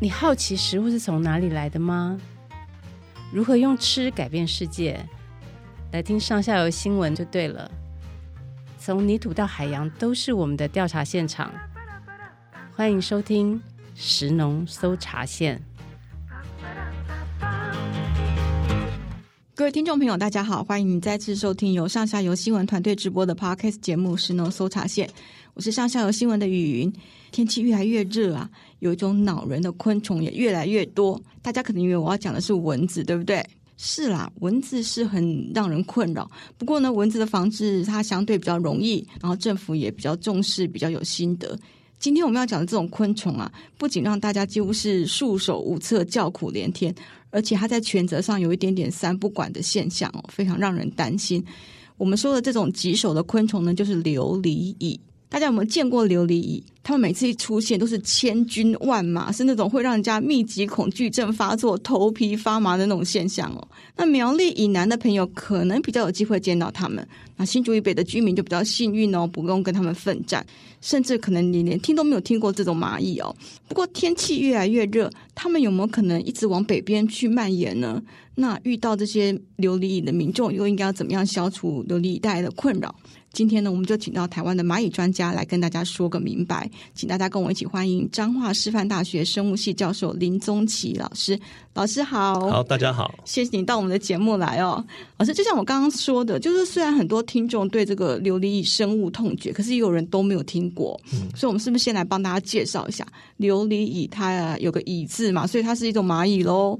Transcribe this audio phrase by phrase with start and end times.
[0.00, 2.20] 你好奇食物是从哪里来的吗？
[3.32, 5.04] 如何用吃改变世界？
[5.90, 7.68] 来听上下游新闻就对了。
[8.78, 11.52] 从泥土到海洋，都是我们的调查现场。
[12.76, 13.60] 欢迎收听
[13.96, 15.60] 食农搜查线。
[19.56, 25.08] 各位听众朋友，大家好，欢迎你再次收听由上下游新闻团队直播的 Podcast 节目《食农搜查线》。
[25.58, 26.92] 我是上下游新闻的雨云。
[27.32, 28.48] 天气越来越热啊，
[28.78, 31.20] 有一种恼人的昆虫也越来越多。
[31.42, 33.44] 大家可能以为我要讲的是蚊子，对不对？
[33.76, 36.30] 是啦，蚊子是很让人困扰。
[36.56, 41.58] 不过呢，蚊子的防治它相对比较容易，然后政府也比较重视，比较有心得。
[41.98, 46.94] 今天我们要讲的这种昆虫啊，不仅让大家几乎是束手无策、叫苦连天，
[47.30, 51.44] 而且它在权责上有一点点三不管的现象哦，非常让人担心。
[51.96, 55.00] 我们说的这种棘手的昆虫呢，就是琉璃蚁。
[55.28, 56.62] 大家有没有见过琉璃蚁？
[56.82, 63.68] 他们每次一出现都是千军万马，是那种会让人家密集恐惧症发作、头皮发麻的那种现象哦。
[63.94, 70.44] 那苗栗以南的朋友可能比较有机会见到他们，那新竹以北的居民就比较幸运哦，不用跟他们奋战，
[70.80, 73.36] 甚至可能你连听都没有听过这种蚂蚁哦。
[73.68, 78.02] 不过天气越来越热，他们有没有可能一直往北边去蔓延呢？
[78.34, 82.94] 那遇到这些琉璃蚁的民众又应该要怎么样消除琉璃蚁带来的困扰？
[83.32, 91.38] 今天呢，我们就请到台湾的蚂蚁专家来跟大家说个明白，请大家跟我一起欢迎彰化师范大学生物系教授林宗奇老师。
[91.74, 94.84] 老师好，好，大家好，谢谢你到我们的节目来哦。
[95.18, 103.06] 老师，就像我刚刚说的，就是虽然很多听众对这个琉璃蚁深恶痛绝，可是也有人都没有听过，嗯，所以我们是不是先来帮大家介绍一下
[103.38, 104.08] 琉璃蚁？
[104.08, 106.76] 它有个蚁字嘛，所以它是一种蚂蚁喽。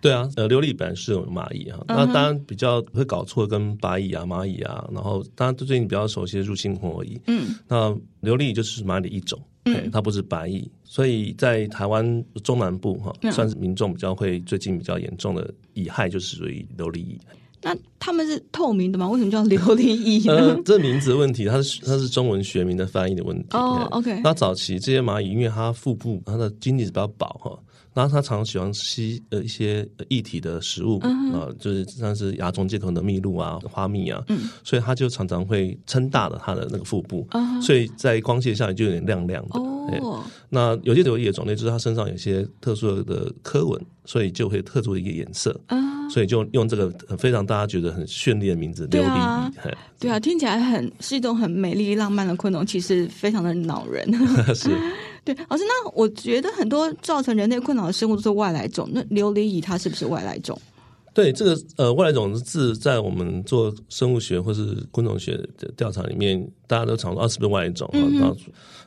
[0.00, 7.90] 对啊，呃，琉璃本来是有蚂蚁啊，那当然比较会搞错跟白蚁啊、蚂蚁啊，然后当然最近比较熟悉的入侵红蛾蚁，嗯，那
[8.22, 17.18] 琉璃就是蚂蚁的一种，嗯，它不是白蚁，所以在台湾中南部哈，算是民众比较会最近比较严重的蚁害，就是属于琉璃蚁。
[17.62, 19.06] 那他们是透明的吗？
[19.10, 20.32] 为什么叫琉璃蚁呢？
[20.32, 23.48] 呃，这名字的问题，它是它是中文学名的翻译的问题。
[23.50, 24.18] 哦，OK。
[24.24, 27.58] 那早期这些蚂蚁，因为它腹部它的经济是比较薄哈。
[27.92, 39.58] 然后它常常喜欢吸呃一些液体的食物啊、嗯呃，就是像是蚜虫介孔的蜜露啊、花蜜啊，嗯，所以它就常常会撑大了它的那个腹部，嗯、所以在光线下就有点亮亮的。
[39.58, 49.00] 哦，那有些琉璃蚁的种类就是它身上有些特殊的科纹，所以就会特殊的一个颜色，嗯，所以就用这个非常大家觉得很绚丽的名字琉璃蚁。
[49.00, 49.52] 对啊，
[49.98, 54.08] 对啊，听起来很是一种很美丽浪漫的昆虫，其实非常的恼人。
[54.54, 54.70] 是。
[55.24, 60.58] 对，老师，那我觉得很多造成人类困扰的生物都是外来种，那琉璃蚁它是不是外来种？
[61.12, 67.98] 对，这个呃，外来种的字在我们做生物学或是昆虫学的调查里面，大家都常说啊，是不是外来种啊？
[68.00, 68.36] 嗯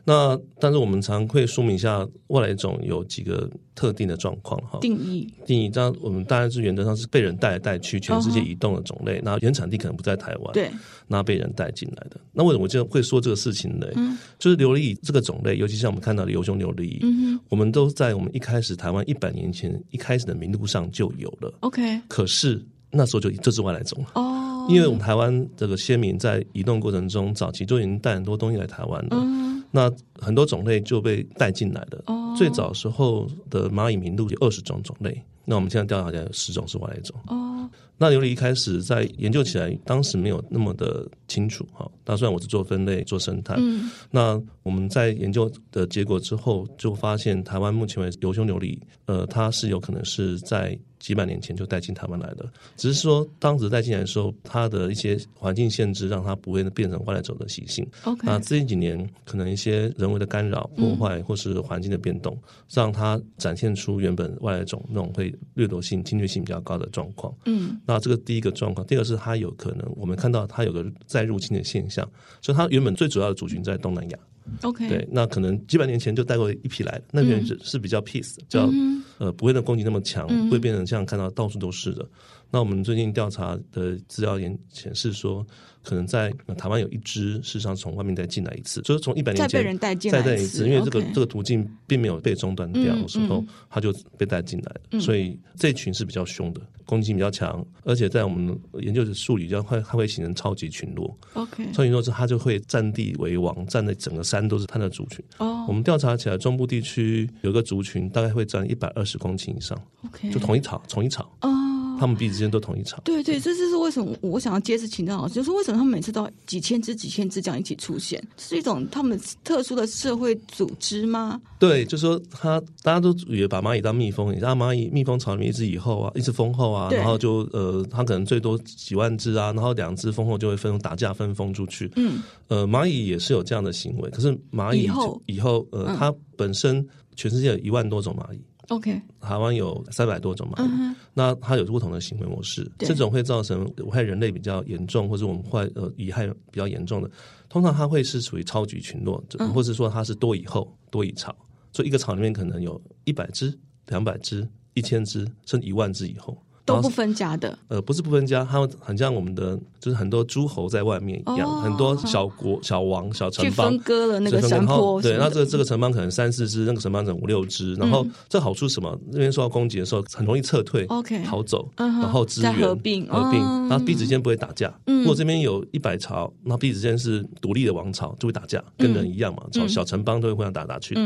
[0.05, 4.77] 那但是我们常会说明一下外来种有几个特定的状况哈。
[4.81, 10.69] 定义定义，这样我们当然是原则上是被人带来带去，全世界移动的种类，然后原产地可能不在台湾，对，
[11.07, 12.19] 那被人带进来的。
[12.33, 13.87] 那为什么我就会说这个事情呢？
[13.95, 21.53] 嗯，就是琉璃蚁这个种类，尤其像我们看到的疣胸琉璃蚁，嗯，我们都在我们一开始台湾一百年前一开始的名录上就有了。
[21.61, 29.09] OK，可是那时候就这是外来种了哦，因为我们台湾这个先民在移动过程中，早期就已经带很多东西来台湾了。
[29.13, 32.03] 嗯那很多种类就被带进来了。
[32.05, 32.37] Oh.
[32.37, 37.19] 最早时候的蚂蚁名录有二十种种类，那我们现在调查起来有十种是外来种。
[37.25, 37.67] Oh.
[37.97, 41.89] 那琉璃一开始在研究起来，当时没有那么的清楚哈。
[42.05, 50.77] 那虽然我是做分类、做生态，嗯，那我们在研究的结果之后，就发现台湾目前为止疣胸琉璃，呃，它是有可能是在。
[51.03, 57.85] 几百年前就带进台湾来的，只是说当时带进来的时候，它的一些环境限制让它不会变成外来种的习性。
[58.21, 67.35] 那最近几年可能一些人为的干扰、破坏或是环境的变动，嗯、让它展现出原本外来种那种会掠夺性、侵略性比较高的状况。
[67.43, 72.09] 嗯，那这个第一个状况，第二个是它有可能我们看到它有个再入侵的现象，
[72.41, 74.19] 所以它原本最主要的族群在东南亚。
[74.61, 82.05] OK，对，那可能几百年前就带过一批来的，那边是是比较 peace，比较、嗯、呃不会的攻击那么强，不会变成像看到到处都是的。
[82.53, 85.43] 那我们最近调查的资料也显示说，
[85.81, 94.81] 可能在台湾有一只，事实上从外面再进来一次，就是从一百年前再被人带进来一次，再一次，因为这个这个途径并没有被中断掉的时候，它就被带进来了。
[94.91, 101.17] 嗯、所以这群是比较凶的，攻击性比较强，而且在我们研究的术语叫会它会形成超级群落。
[101.33, 105.25] OK，超级群落是它就会占地为王，占的整个山都是它的族群。
[105.39, 105.69] 哦，oh.
[105.69, 109.75] 我们调查起来，中部地区有个族群大概会占一百二十公顷以上。
[110.05, 111.35] OK，就同一草，同一草。
[111.41, 111.49] 哦。
[111.93, 111.99] Oh.
[111.99, 112.99] 他们彼此之间都同一巢。
[113.03, 121.39] 对对，这就是为什么我想要接着请教老师，就是为什么他们每次都几千只、几千只这样一起出现，是一种他们特殊的社会组织吗？
[121.59, 131.91] 对，就是说他大家都也把蚂蚁当蜜蜂，你知道蚂蚁蜜蜂巢里面一只以后啊，一只蜂后啊，然后就呃，它可能最多几万只啊，然后两只蜂后就会分打架分蜂出去。
[131.95, 136.85] 嗯，呃，蚂蚁也是有这样的行为，可是蚂蚁以后，以后呃，嗯、它本身
[137.15, 138.41] 全世界有一万多种蚂蚁。
[138.69, 147.11] OK，台湾有三百多种蚂蚁，嗯、那它有不同的行为模式，这种会造成危害人类比较严重，或者我们坏呃遗害比较严重的，
[147.49, 149.21] 通常它会是属于超级群落，
[149.53, 151.35] 或者说它是多蚁后多蚁巢，
[151.71, 153.53] 所以一个巢里面可能有一百只、
[153.87, 156.37] 两百只、一千只，甚至一万只以后。
[156.65, 168.97] 都不分家的，呃，不是不分家，他们很像我们的，就是很多诸侯在外面一样，哦、很多小国、小王、小城邦，去分割了那个山坡，对，那这个这个城邦可能三四只，那个城邦可能五六只，然后这好处是什么？
[169.11, 174.73] 那边受到攻击的时候，很容易撤退，OK，逃走，然后支援合并，合并，然后彼此间不会打架。
[174.85, 180.97] 如果这边有一百朝，那彼此间是独立的王朝，就会打架，跟人一样嘛，小小城邦都会互相打打去。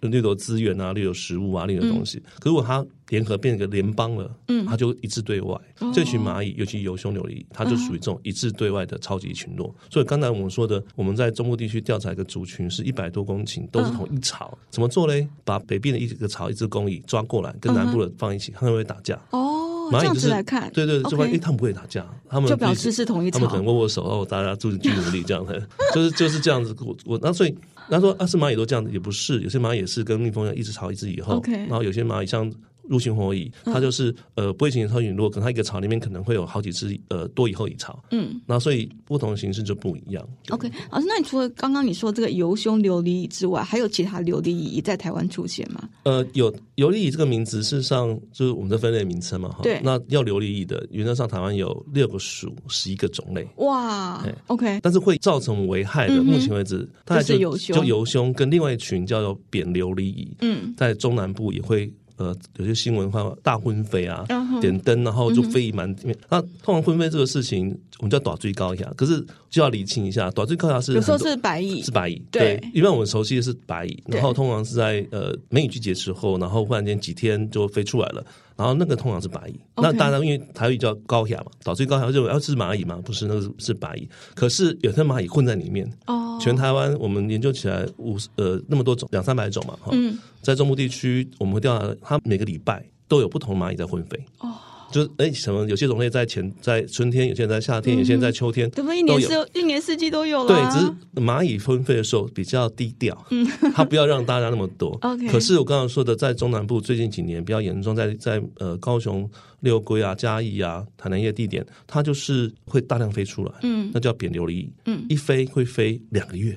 [0.00, 2.18] 掠夺资源啊，掠夺食物啊，掠夺东西。
[2.18, 5.54] 嗯、可如果它联合变成联邦了，嗯，它就一致对外。
[5.80, 9.74] 哦、这群蚂蚁，尤其有胸琉璃蚁，它就属于这种一致对外的超级群落。
[9.82, 14.48] 嗯、所以刚才我们说的，我们在中部地区调查一个族群是一百多公顷，都是同一巢。
[14.52, 15.28] 嗯、怎么做嘞？
[15.44, 19.14] 把北边的一个巢，一只公蚁抓过来，跟南部的放一起，它会不会打架？
[19.30, 25.60] 哦，蚂蚁就是来看，对对，就发现他们不会打架，他们就表示是同一巢，他们可能握握手，哦，大家注意努力这样的，
[25.94, 26.74] 就是就是这样子。
[26.80, 27.56] 我我那所以。
[27.90, 32.52] 他说：“啊，是蚂蚁都这样子，也不是，有些蚂蚁也是跟蜜蜂一样，一直巢一直以后.然后有些蚂蚁像。”
[32.88, 40.26] 入侵活蚁，它就是呃不会形成超群落，可能它一个巢里面可能会有好几只呃多蚁后蚁巢，嗯，那所以不同的形式就不一样。
[40.50, 45.88] OK，老师，那你除了刚刚你说这个游胸琉璃蚁之外，还有其他琉璃蚁在台湾出现吗？
[46.04, 49.60] 呃，有琉璃蚁这个名字，事实上就是我们的分类名称嘛，哈。
[49.62, 49.80] 对。
[49.82, 53.46] 那要琉璃蚁的，原则上台湾有六个属，十一个种类。
[53.56, 54.24] 哇。
[54.46, 54.80] OK。
[54.82, 61.92] 但是会造成危害的，嗯、目前为止，大概就就游胸跟另外一群叫做扁琉璃蚁，嗯，在中南部也会。
[62.16, 64.60] 呃，有些新闻话大婚飞啊，uh.
[64.60, 65.94] 点灯然后就飞满。
[65.96, 66.16] Uh.
[66.28, 67.68] 那通常婚飞这个事情，
[67.98, 72.22] 我们叫短最高下，可是就要理清一下，短最高下是有时候是白蚁，是白蚁。
[72.30, 78.24] 对，对，一般我们熟悉的是白蚁，然后通常是在呃梅雨季节时候，然后忽然间几天就飞出来了。
[78.56, 85.86] 然后那个通常是白蚁那当然因为台语叫高雅嘛，导致高雅认为要是蚂蚁嘛，不是那个是，是白蚁，可是有些蚂蚁混在里面。
[86.06, 86.42] 哦，oh.
[86.42, 94.18] 全台湾我们研究起来五十呃那么多种两三百种嘛哈，嗯，在中部地区我们会调查，它每个礼拜都有不同蚂蚁在混飞。
[94.38, 94.54] 哦。
[94.86, 94.94] Oh.
[94.94, 100.48] 就是哎，什么有些种类在前在春天，有些人在夏天，有些人在秋天，怎么一年四一年四季都有了？
[100.48, 103.44] 对，只是蚂蚁分飞的时候比较低调，嗯，
[103.74, 104.96] 它不要让大家那么多。
[105.02, 109.28] OK，可是我刚刚说的，在中南部最近几年比较严重，在在呃高雄、
[109.60, 116.56] 六龟啊、嘉义啊、台南一些地点，它就是会大量飞出来，嗯，那叫扁琉璃蚁，嗯，一飞会飞两个月。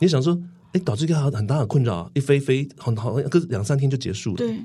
[0.00, 0.36] 你想说，
[0.72, 4.56] 哎，导致一个很大的困扰，一飞飞很好，可是两三天就结束了，对。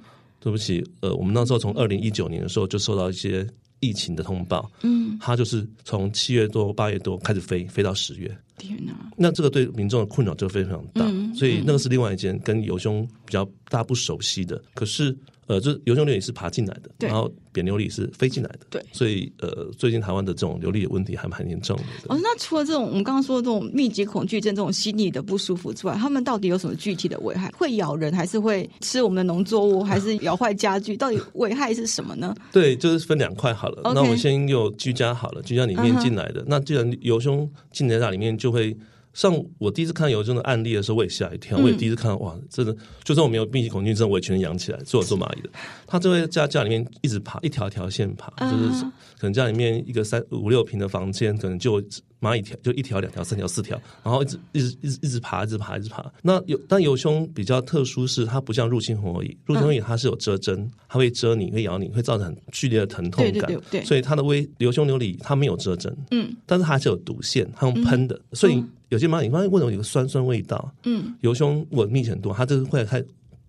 [0.42, 3.48] 对不起，呃，我们那时候从二零一九年的时候就收到一些
[3.80, 8.94] 疫情的通报，嗯，它就是从七月多八月多开始飞，飞到十月，天哪！
[9.16, 15.16] 那这个对民众的困扰就非常大，嗯，所以那个是另外一件跟游兄比较大家不熟悉的，可是。
[15.48, 21.84] 呃，就是游胸琉璃是爬进来的，然后扁琉璃是飞进来的，对，所以呃，最近台湾的这种流利的问题还蛮严重的。
[22.08, 27.52] 哦，那除了这种我们刚刚说的这种密集恐惧症、这种心理的不舒服之外，他们到底有什么具体的危害？
[27.58, 30.96] 会咬人，还是会吃我们的农作物，还是咬坏家具？
[30.96, 32.34] 到底危害是什么呢？
[32.52, 33.82] 对，就是分两块好了。
[33.84, 38.78] Okay 那我们先用居家好了，居家里面进来的，uh huh、那既然游胸进来那里面就会。
[39.14, 41.58] 像我第一次看游胸的案例的时候，我也吓一跳。
[41.58, 44.80] 嗯、我也第一次看到，哇，真的，就算我没有密集恐惧症，我也全身痒起来。
[44.84, 45.50] 做做蚂蚁的，
[45.86, 48.84] 他就会在家里面一直爬，一条一条线爬，啊、就是
[49.18, 51.82] 可能家里面一个三五六平的房间，可能就
[52.22, 56.10] 蚂蚁条就一条、两条、三条、四条，然后一直一直一直一直爬，一直爬，一直爬。
[56.22, 63.34] 那有但油胸比较特殊，是它不像入侵活蚁，入侵红蚁它是有蛰针，它会蛰你，会咬你，会造成很剧烈的疼痛感。
[63.34, 68.64] 对对对对，所以它的微游胸琉璃它没有蛰针，嗯，但是它还是有毒腺，它用喷的，嗯、所以。
[68.92, 70.72] 有些蚂蚁，发现为什么有个酸酸味道？
[70.84, 73.00] 嗯，油胸我密集很多，它就是会开，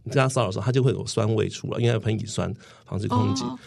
[0.05, 2.53] 你跟它骚扰的时候，它就会有酸味出来，因为喷乙酸
[2.87, 3.45] 防止空气。
[3.45, 3.59] 哦、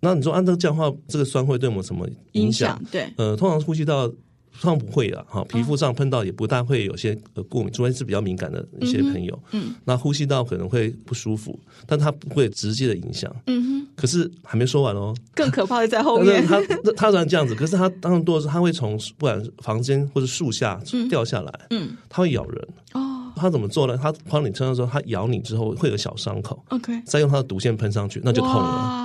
[0.00, 2.82] 那你说按这个这样的话，这个酸会对我们什么影响？
[2.90, 4.12] 对，呃，通常呼吸道。
[4.60, 9.38] 通常不会的哈，皮肤上碰到也不大会有些呃过敏，除非是比较敏感的一些朋友。
[9.52, 13.34] 嗯，嗯，那呼吸道可能会不舒服，但它不会直接的影响。
[13.46, 13.86] 嗯哼。
[13.96, 16.46] 可是还没说完哦，更可怕的在后面。
[16.46, 16.58] 它
[16.96, 20.80] 它虽然这样子，可是它当然多的是它会从不管房间或者树下
[21.10, 21.60] 掉下来。
[21.70, 21.96] 嗯。
[22.08, 22.68] 它会咬人。
[22.94, 23.32] 哦。
[23.36, 23.98] 它怎么做呢？
[24.00, 26.62] 它跑你身上的时候，它咬你之后会有小伤口。
[26.68, 27.00] OK。
[27.04, 28.99] 再用它的毒腺喷上去，那就痛了。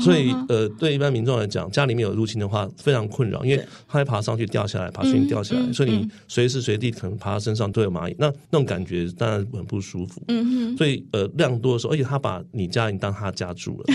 [0.00, 10.22] 所以呃，对一般民众来讲，家里面有入侵的话，非常困扰，因为它会爬上去掉下来，爬上去掉下来，所以你随时随地可能爬到身上都有蚂蚁，那那种感觉当然很不舒服。
[10.28, 13.94] 嗯，所以呃，量多的时候，而且他把你家人当他家住了。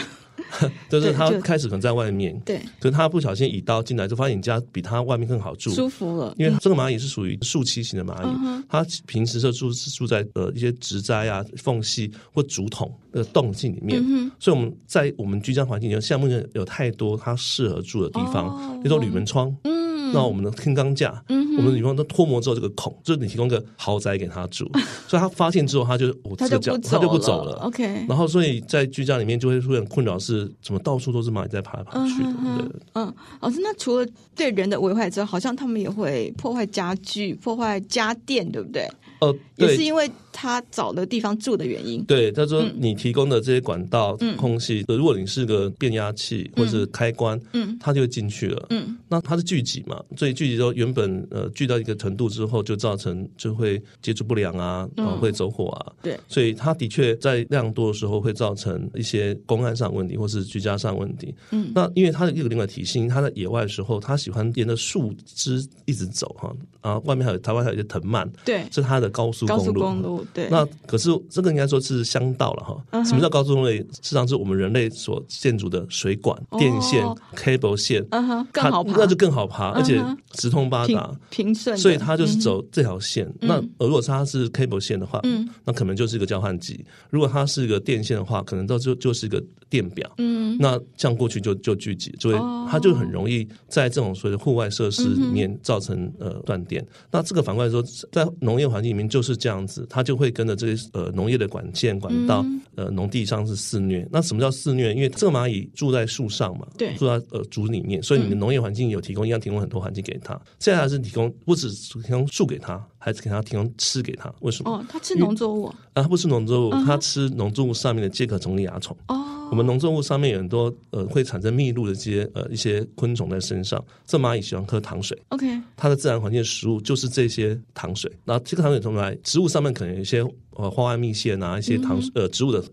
[0.89, 6.33] 就是他开始可能在外面，对，可是他不小心移刀进来，就发现你家比他外面更好住，舒服了。
[6.38, 14.01] 因为这个蚂蚁是属于树栖型的蚂蚁，它平时是住是住在呃一些植栽啊缝隙或竹筒那个洞隙里面，
[14.39, 19.75] 所以我们在我们居家环境里，像目前有太多它适合住的地方，比如说铝门窗，嗯，
[20.15, 24.67] 那我们的天钢架，嗯，我们的女方都脱模之后这个孔，就是你提供个豪宅给他住，
[25.07, 30.51] 所以他发现之后，他就我这个脚他就不走了，OK，然后所以在居家里面就会出现困扰是。
[30.62, 32.29] 怎么到处都是蚂蚁在爬来爬去的？
[32.57, 38.89] 对，嗯，老师，那除了对人的危害之外，好像他们也会破坏家具、破坏家电，对不对？
[39.19, 42.03] 呃，也是因为他找的地方住的原因。
[42.03, 48.67] 对，他说你提供的这些管道、空隙，如果你是个变压器或者是开关，嗯，它就会进去了。
[48.69, 55.93] 嗯，那它是聚集嘛，所以聚集之后，原本呃聚到一个程度之后，就造成就会接触不良啊，然后会走火啊。
[56.03, 61.33] 对，所以它的确在量多的时候会造成一些公安上问题，或是居家上问题。
[61.51, 69.05] 嗯，那因为它的一个另外体型，它在野外的时候，它喜欢沿着树枝一直走哈，啊，外面还有台湾还有一些藤蔓，对，是它的。
[69.15, 72.86] 高速公路，公路对，那可是这个应该说是乡道了哈。
[72.91, 73.08] Uh huh.
[73.08, 73.70] 什么叫高速公路？
[73.70, 76.60] 实际上是我们人类所建筑的水管、oh.
[76.60, 77.05] 电线、
[77.36, 78.48] cable 线，嗯哼、uh，huh.
[78.51, 79.75] 更好爬，那就更好爬，uh.
[79.75, 81.77] 而且直通八达、平顺。
[81.77, 83.25] 所以它就是走这条线。
[83.41, 86.75] 嗯、那如果它是 cable 线的话，嗯，那可能就是一个交换机；
[87.10, 90.10] 如果它是一个电线的话，可能到就就是一个电表。
[90.17, 92.70] 嗯，那这样过去就就聚集，就会、oh.
[92.70, 96.86] 它就很容易在这种所谓的户外设施里面造成、嗯、呃断电。
[97.12, 99.86] 那这个反过来说，在农业环境里面就是这样子。
[99.89, 102.45] 它就会跟着这些呃农业的管线管道，
[102.75, 104.07] 呃农地上是肆虐。
[104.12, 104.93] 那什么叫肆虐？
[104.93, 110.39] 因为这个蚂蚁住在树上嘛，对，住在呃竹里面，所以你的农业环境有提供，一样提供很多环境给它。
[110.60, 114.34] 现在还是提供，不止提供树给它，还是给它提供吃给它。
[114.41, 114.72] 为什么？
[114.72, 115.75] 哦，它吃农作物啊？
[115.95, 118.95] 它不吃农作物，它吃农作物上面的介壳虫、蚜虫。
[119.07, 119.34] 哦。
[119.51, 125.17] 我们农作物上面有很多呃会产生蜜露的这些呃一些昆虫在身上，这蚂蚁喜欢喝糖水。
[125.29, 125.45] OK，
[125.77, 128.11] 它的自然环境的食物就是这些糖水。
[128.25, 132.63] 那这个糖水从来植物上面可能有一些呃花外蜜腺啊，一些糖呃植物的。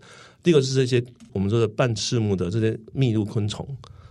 [0.41, 1.01] 第二个是这些
[1.31, 3.65] 我们说的半翅目的这些蜜露昆虫，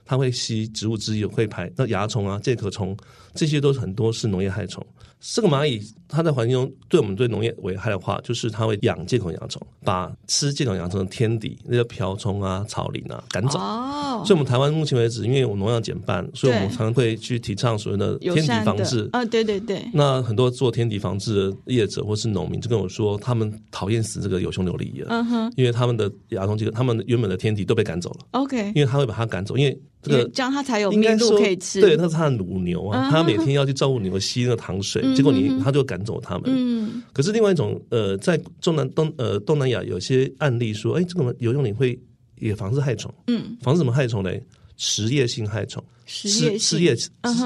[0.04, 1.70] 它会吸植物汁液会排。
[1.76, 2.96] 那蚜虫啊、介壳虫
[3.34, 4.86] 这些都是很多是农业害虫。
[5.20, 5.80] 这个蚂蚁，
[6.12, 13.58] 它在环境中对我们对农业危害的话，就是它会养介壳蚜虫，把吃介壳蚜虫的天敌那些瓢虫啊、草蛉啊赶走。
[13.58, 19.08] 哦，所以我们台湾目前为止，因为我农药减半，所以我们常常会去提倡所谓的天敌防治。
[19.12, 19.82] 啊，对对对。
[19.94, 25.06] 那很多做天敌防治的业者或是农民就跟我说，他们讨厌死这个有胸琉璃了。
[25.08, 28.18] 嗯哼，因为他们的蚜虫这个，他们原本的天敌都被赶走了。
[28.32, 29.80] OK，因为他会把它赶走，因为。
[30.04, 31.80] 这个这样它才有蜜露可以吃。
[31.80, 36.44] 对，那是它的乳牛啊，它每天要去照顾牛，吸那个糖水，结果你它就赶走他们。
[36.46, 37.02] 嗯。
[37.12, 42.00] 可是另外一种呃，在中南东呃东南亚有些案例说，哎，这个游泳，你会
[42.36, 43.12] 也防治害虫。
[43.26, 43.56] 嗯。
[43.62, 44.44] 防治什么害虫嘞？
[44.76, 46.96] 食叶性害虫，吃吃叶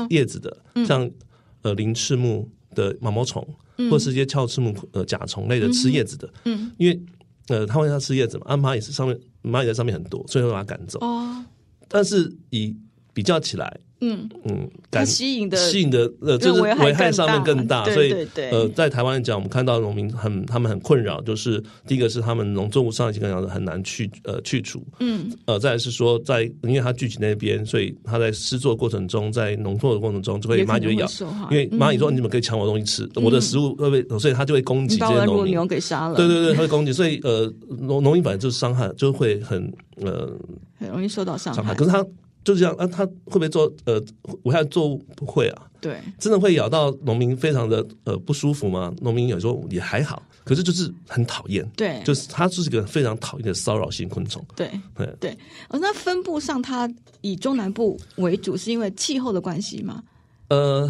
[0.08, 1.10] 叶子的，像
[1.62, 3.46] 呃鳞翅目的毛毛虫，
[3.90, 6.32] 或是一些鞘翅目呃甲虫类的吃叶子的。
[6.44, 6.70] 嗯。
[6.78, 6.98] 因为
[7.48, 10.98] 呃，它会要吃叶子嘛，啊蚂蚁是上面蚂蚁在上面很多，所以会把它赶走。
[11.00, 11.44] 哦。
[11.88, 12.74] 但是以
[13.12, 14.28] 比较起来，嗯。
[14.44, 18.12] 嗯，它吸引的吸引的呃，就是危害上面更大，所以
[18.50, 25.30] 呃，在台湾来讲，我们看到农民很他们很困扰，就是第一个是他们农作物上一些个样很难去呃去除，嗯。
[25.46, 31.06] 呃，再来是说在因为它聚集那边，所以它在施作过程中，在农作的过程中就会蚂蚁就会咬，
[31.50, 39.72] 因为蚂蚁说你怎么可以抢我东西吃，我的食物会被，所以它就会攻击这些农民，给杀了，对对对，它会攻击，所以呃农农民本来就是伤害就会很
[40.02, 40.30] 呃
[40.78, 42.04] 很容易受到伤害，可是它。
[42.46, 44.00] 就是这样啊，它会不会做呃
[44.44, 44.98] 危害作物？
[45.16, 48.94] 不会啊，对，真的会咬到农民非常的呃不舒服吗？
[49.00, 55.38] 农民有时候也还好，可是就是很讨厌，对，就是它就是一个非常讨厌的骚扰性昆虫，对，对对。
[55.70, 56.88] 哦，那分布上它
[57.20, 60.04] 以中南部为主，是因为气候的关系吗？
[60.48, 60.88] 呃。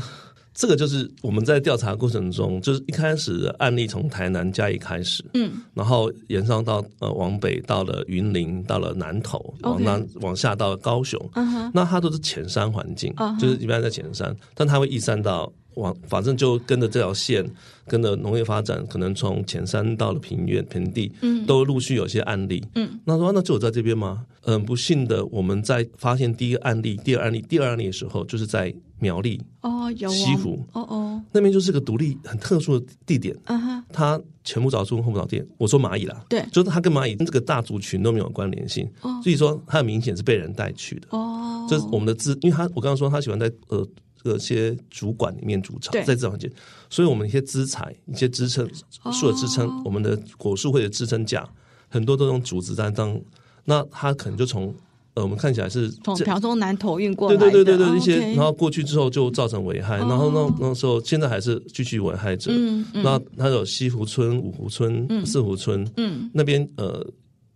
[0.56, 11.70] 这个就是我们在调查过程中，就是一开始的案例从台南嘉义开始，嗯，然后延上到呃往北到了云林，到了南投，往南.往下到了高雄，uh，huh.
[11.74, 13.38] 那它都是浅山环境，uh huh.
[13.38, 17.48] 就是一般在浅山，但它会移散到往反正就跟着这条线，
[17.86, 24.26] 跟着农业发展，可能从前山到了平原平地，嗯，都陆续有些案例，嗯，那说那就有在这边吗？
[24.42, 30.64] 嗯，不幸的，我们在发现第一个案例、第二案例、第二案例的时候，就是在苗栗哦，有西湖。
[30.72, 35.46] 哦哦，那边就是个独立很特殊的地点，嗯哼，它前不着村后不着店。
[35.58, 41.08] 我说蚂蚁啦，对，就是它跟蚂蚁跟这个大族群都没有关联性，哦，所以说它很明显是被人带去的。
[41.10, 41.66] 哦。
[41.68, 43.86] 这是我们的资，因为他我刚刚说他喜欢在呃。
[44.32, 46.50] 这些主管里面筑巢，在这环境，
[46.90, 48.68] 所以我们一些资材、一些支撑
[49.12, 51.48] 树的支撑，我们的果树会的支撑架，
[51.88, 53.18] 很多都用竹子在当。
[53.64, 54.74] 那它可能就从
[55.14, 62.52] 呃，我们看起来是从条中南投运过来，对对对对对，一些然后过去之后就造成危害，然后那那时候现在还是继续危害着。
[62.92, 67.04] 那它有西湖村、五湖村、四湖村，嗯，那边呃，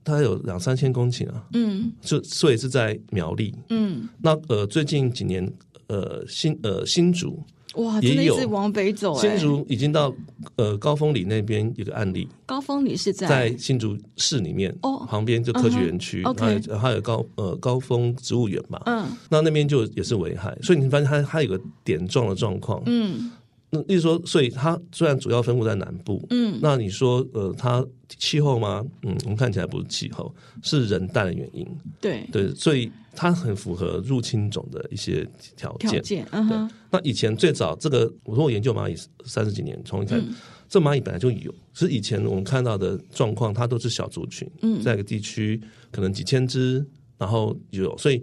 [0.02, 5.52] 它有两三千公顷啊，嗯，就所以是在苗栗，嗯，那呃，最近几年。
[5.90, 7.42] 呃，新呃新竹
[7.74, 9.18] 哇，真的一直往北走。
[9.18, 10.14] 新竹已经到
[10.56, 12.28] 呃高峰里那边有个案例。
[12.46, 18.80] 高峰里是在在新竹市里面哦，旁边就科学园区，还有还有高呃高峰植物园嘛。
[18.86, 22.80] 嗯，那那边就也是危害，所以你发现它它有个点状的状况。
[22.86, 23.32] 嗯。
[23.72, 28.84] 那例如说，所以它虽然主要分布在南部，嗯，那你说，呃，它气候吗？
[29.02, 31.64] 嗯，我们看起来不是气候，是人带的原因。
[32.00, 35.24] 对对，所以它很符合入侵种的一些
[35.56, 35.90] 条件。
[35.90, 36.70] 条件，嗯哼。
[36.90, 40.34] 那以前最早这个，我说我研究蚂蚁三十几年，从一开始，嗯、
[40.68, 45.60] 这蚂蚁本来就有，是以前我们看到的状况，它都是小族群，嗯，在一个地区
[45.92, 46.84] 可能几千只，
[47.16, 48.20] 然后有，所以。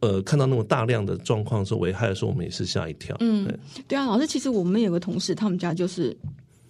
[0.00, 3.16] 呃，看到那么大量的状况是危害的时候，我们也是吓一跳。
[3.20, 3.46] 嗯，
[3.86, 6.16] 对，啊，老师，其实我们有个同事，他们家就是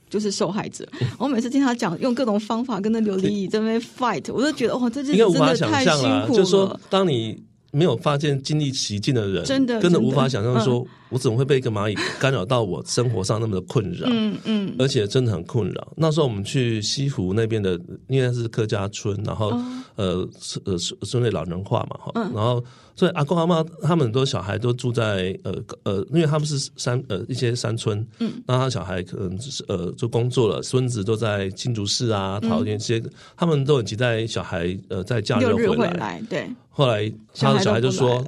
[0.09, 0.89] 就是受害者。
[1.01, 6.29] 嗯、 我每次听他讲用各种方法跟那琉璃蚁在那边 fight，我都觉得哇，这真的太辛苦了。
[6.29, 10.81] 就是说，当你没有发现经历奇境的人，真的真的无法想象说。
[10.81, 14.07] 嗯我怎么会被一个蚂蚁干扰到我生活上那么的困扰？
[14.11, 15.91] 嗯嗯，而且真的很困扰。
[15.97, 19.65] 那时候我们去西湖那边的，应该是客家村，然后、哦、
[19.97, 20.29] 呃
[20.67, 22.63] 呃村内老人化嘛哈，嗯、然后
[22.99, 36.51] 所以阿公阿妈他们很多小孩都住在呃呃，因为他们是山呃一些山村，嗯，那他小孩可能是呃就工作了，孙子都在新竹市啊，桃园这些，嗯、他们都很期待小孩呃在假日回来，回来对。
[36.71, 38.25] 后来他的小孩就说：“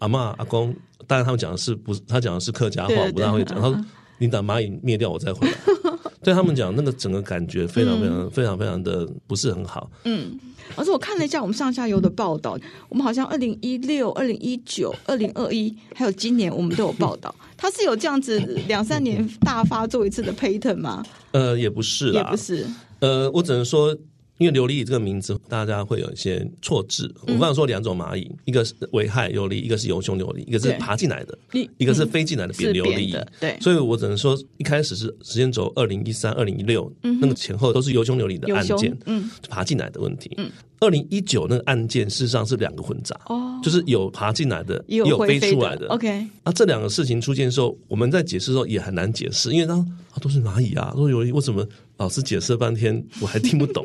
[0.00, 0.74] 阿妈阿公。”
[1.06, 2.00] 当然，他们讲的是不是？
[2.08, 3.58] 他讲的是客家话，我不大会讲。
[3.60, 3.80] 他说
[4.18, 5.54] ：“你等蚂蚁灭掉，我再回来。”
[6.28, 9.90] 对他们讲，那个整个感觉非常非常非常非常的不是很好。
[10.04, 10.38] 嗯，
[10.76, 12.58] 而且我看了一下我们上下游的报道，
[12.90, 17.34] 我们好像二零一六、二零一九、二零二一，还有今年，我们都有报道。
[17.56, 21.02] 它是有这样子两三年大发作一次的 pattern 吗？
[21.30, 22.66] 呃，也不是啦，也不是。
[23.00, 23.96] 呃，我只能说。
[24.38, 27.12] 因为琉璃蚁这个名字，大家会有一些错字。
[27.22, 31.36] 我刚刚说两种蚂蚁，一个是危害琉璃，一个是游胸琉璃，一个是爬进来的，
[31.76, 33.20] 一个是飞进来的扁琉璃。
[33.40, 40.32] 对，所以我只能说，一开始是时间轴二零一三、二零一六，那个前后都是游胸琉璃的案件，嗯，爬进来的问题。
[40.36, 40.48] 嗯，
[40.78, 45.88] 二零一九那个案件事实上是两个混杂，哦，就是有爬进来的，也有飞出来的。
[45.88, 53.84] OK，那这两个事情出现的时候，我们在解释的时候也很难解释，因为它啊都是蚂蚁啊，都是琉璃，为什么老师解释了半天我还听不懂？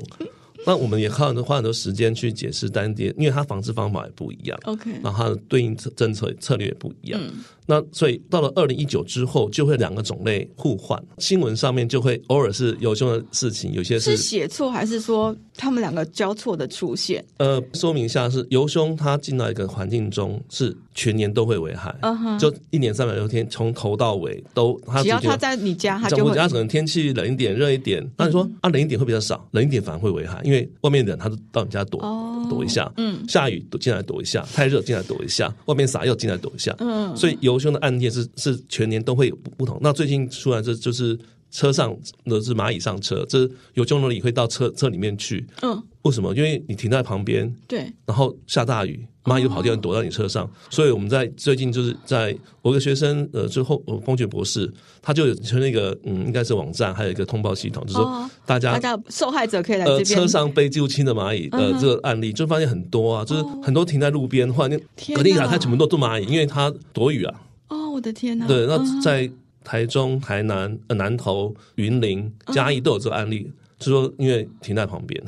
[0.66, 4.58] 那我们也花很多花很多时间去解释单点，因为它防治方法也不一样。
[4.64, 7.20] OK，然后它的对应策政策策略也不一样。
[7.22, 17.24] 嗯那所以到了二零一九之后，就会两个种类互换，新闻上面就会偶尔是游胸的事情，有些是写错，还是说他们两个交错的出现？
[17.38, 21.96] 呃，说明一下是游胸，它进到一个环境中是全年都会危害，
[22.38, 26.34] 就一年三百六十天，从头到尾都，他只要他在你家，他就会。
[26.34, 32.02] 家可能天气冷一点、热一点，那你说啊，冷一点会比较少，冷一点反而会危害，因为外面的人他都到你家躲
[32.50, 39.78] 躲一下，嗯，下雨躲进来躲一下，太热进来躲一下，外面洒又进来躲一下，嗯，所以游胸的案件是是全年都会有不不同。
[39.82, 41.18] 那最近出来这就是
[41.52, 45.46] 车上的是蚂蚁上车，这游胸的蚁会到车车里面去。
[45.62, 46.36] 嗯，为什么？
[46.36, 50.50] 因为你停在旁边，对，然后下大雨，蚂蚁就跑掉，躲到你车上。
[50.70, 60.06] 所以我们在最近就是在我一个学生呃，之后风雪博士，他就有成那个嗯，应该是网站，还有一个通报系统，就是说大家大家受害者可以来这边。
[60.06, 64.78] 车上被入侵的蚂蚁的这个案例，就发现很多啊，就是很多停在路边，或者
[65.16, 67.42] 隔天一打开，全部都都蚂蚁，因为它躲雨啊。
[67.70, 68.46] 哦我的天呐！
[68.48, 69.30] 对，那在
[69.64, 75.24] 台中、台南、呃南投、云林、嘉义都有这个案例，就说因为停在旁边，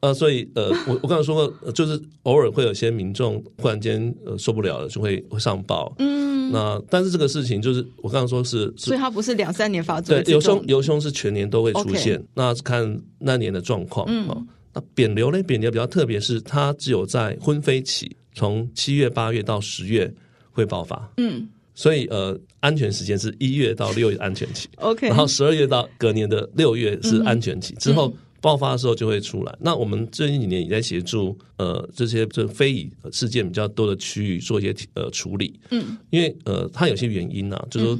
[0.00, 5.94] 呃，所以呃，我我刚才说过，就是偶尔会有些民众忽然间呃受不了了，就会会上报。
[5.98, 14.06] 嗯，那但是这个事情就是我刚刚说是，所以它不是两三年发作，对，游胸游胸是全年都会出现那看那年的状况。
[14.08, 14.26] 嗯，
[14.72, 15.42] 那扁瘤呢？
[15.42, 20.12] 扁瘤比较特别，是它只有在婚飞期，从七月八月到十月
[20.50, 21.12] 会爆发。
[21.18, 21.48] 嗯。
[21.72, 29.52] 所以呃，安全时间是一月到六月安全期，OK，然后十二月到隔年的六月是安全期，嗯、之后爆发的时候就会出来。
[29.52, 37.94] 嗯、那我们最近几年也在协助呃这些这非遗事件比较多的区域做一些呃处理，嗯，因为呃它有些原因呢、啊，就是说、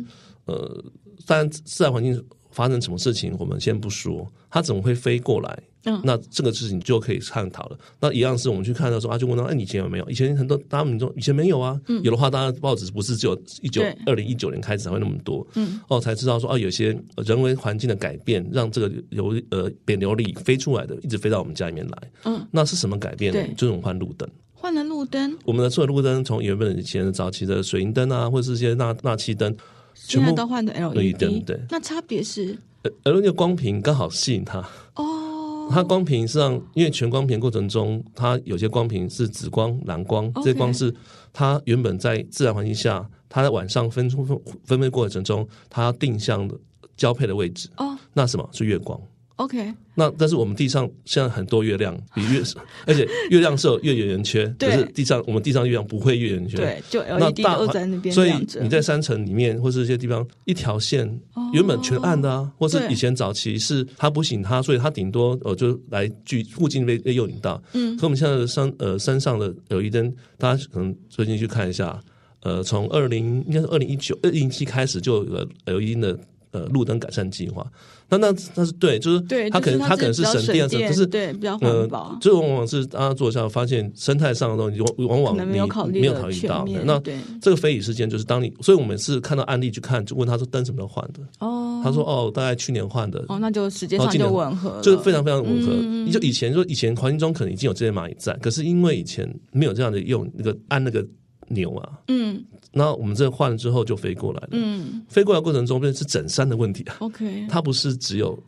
[0.47, 0.85] 嗯、呃，
[1.27, 5.63] 当然自然环境发生什么事情我们先不说，它怎么会飞过来？
[5.85, 7.79] 嗯，那这个事情就可以探讨了。
[8.01, 10.11] 那一样是我们去看的时候，啊，就问到，哎，你以前有没有？
[10.11, 11.81] 以前很多大家民众以前没有啊。
[11.89, 15.47] 嗯，有的话，当然报纸不是只有一九二零一九年开始才会那么多。
[15.55, 22.11] 嗯，哦，才知道说，哦，有些人为环境的改变，让这个流呃扁流鲤飞出来的，一直飞到我们家里面来。
[22.25, 23.41] 嗯，那是什么改变呢？
[23.57, 25.35] 就是我们换路灯，换了路灯。
[25.45, 29.57] 我们的所有路灯，从原本以前的早期的水银灯啊，或者是一些纳纳气灯，
[29.95, 31.43] 全部都换的 LED 灯。
[31.45, 32.59] 对，那差别是
[33.05, 34.59] ，LED 光屏刚好吸引它。
[34.97, 35.29] 哦。
[35.71, 40.95] 它光频实际上，因为全光屏过程中，它有些光屏是紫光、蓝光，这些光是
[41.33, 46.55] 它原本在自然环境下，它在晚上分分分配过程中，它定向的
[46.97, 47.69] 交配的位置。
[47.77, 48.49] 哦，那什么？
[48.53, 49.01] 是月光
[49.41, 52.43] ？OK，那但是我们地上现在很多月亮，比月，
[52.87, 58.15] 而且月亮是有月圆圆缺，可是地上我们地上月亮不会月圆缺，对，就 LED 都在那边。
[58.15, 61.21] 所以你在山城里面或是一些地方，一条线
[61.55, 67.63] 原本全暗的啊，或是以前早期是它不醒它，所以它顶多呃就来距附近被被诱引到。
[67.73, 71.99] 嗯，可我们现在的山呃山上的有一灯，大家可能最近去看一下，
[72.43, 76.19] 呃，从二零应该是二零一九二零一七开始就有了 LED 的
[76.53, 77.67] 呃路灯改善计划。
[78.11, 79.21] 那那那是对，就是
[79.51, 82.19] 它可能它可能是省电，可是对比较环保。
[82.21, 86.07] 这往往是大家做下发现生态上的东西，往往你没有考虑
[86.47, 86.67] 到。
[86.85, 87.01] 那
[87.41, 91.21] 这个非遗事件就是当你，所以我们是看到案例去看，就问他说灯什么时候换的？
[91.39, 93.25] 哦，他说哦，大概去年换的。
[93.29, 96.11] 哦，那就时间上就吻合，就是非常非常吻合。
[96.11, 101.07] 就以前说以前环境中可能已经有这些蚂蚁在，可是因为以前没有这样的用那个按那个
[101.51, 102.43] 钮啊，嗯。
[102.73, 106.97] 那我们这换了之后就飞过来了，嗯，飞过来过程中变成是整山的问题啊。
[107.01, 108.41] OK，它不是只有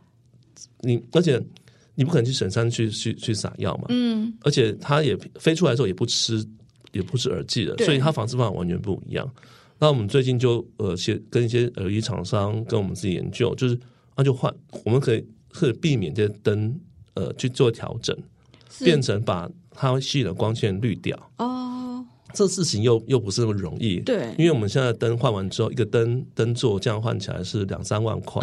[0.79, 1.37] 你，而且
[1.93, 6.41] 你不可能去整山去去去撒药嘛，嗯，而且它也飞出来之后也不吃
[6.93, 9.29] 也不吃耳剂的，所以它防治方法完全不一样。
[9.77, 13.77] 那我们最近就呃，先跟一些耳机厂商跟我们自己研究，就是
[14.15, 16.73] 那就换，我们可以可以避免这些灯
[17.15, 18.17] 呃去做调整，
[18.79, 21.31] 变成把它吸引的光线滤掉。
[21.39, 21.71] 哦。
[22.33, 28.41] 这事情又又不是那么容易，对，因为我们现在灯换完之后，一个灯灯座这样换起来是两三万块，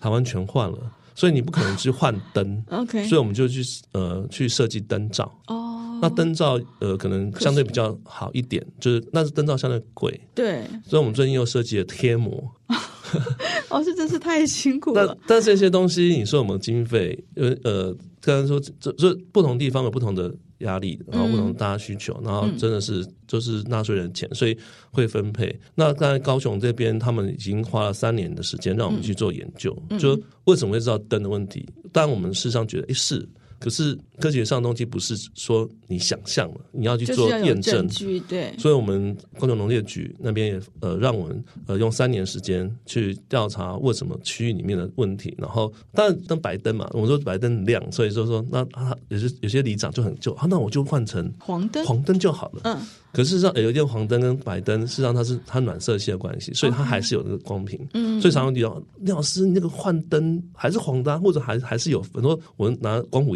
[0.00, 0.78] 台湾全换了，
[1.14, 12.42] 所以你不可能去换灯， OK，所以我们就去呃去设计灯罩，哦，那灯罩呃可能相对比较好一点，就是那是灯罩相对贵，对，所以我们最近又设计了贴膜，
[13.70, 15.06] 哦，这真是太辛苦了。
[15.06, 20.34] 但但这些东西，你说我们经费，呃呃，刚才说这这不同地方有不同的。
[20.58, 24.56] 压力，然后不同大家需求，嗯、然后真的是就是纳税人钱，所以
[24.90, 25.54] 会分配。
[25.74, 31.66] 那刚才高雄这边，他们已经花了三年的时间让我们去做研究，嗯、就为什么会知道灯的问题？
[31.92, 33.28] 当然我们事实上觉得，哎是。
[33.58, 37.88] 可是科学上的东西不是说你想象了，你要去做验证。
[38.28, 52.60] 对，所以我们高雄农业局那边也呃让我们呃用三年时间去调查为什么区域里面的问题，然后当然灯白灯嘛，我们说白灯很亮，所以说说那啊有些有些里长就很就啊，那我就换成黄灯黄灯就好了。
[52.64, 52.78] 嗯。
[53.10, 57.80] 可是上，有一点黄灯跟白灯，事实上它是它暖色系的关系，所以它还是有那个光屏。
[57.94, 63.34] 嗯，所以常常提到廖老师，你那个换灯还是黄灯，或者还还是有很多我们拿光谱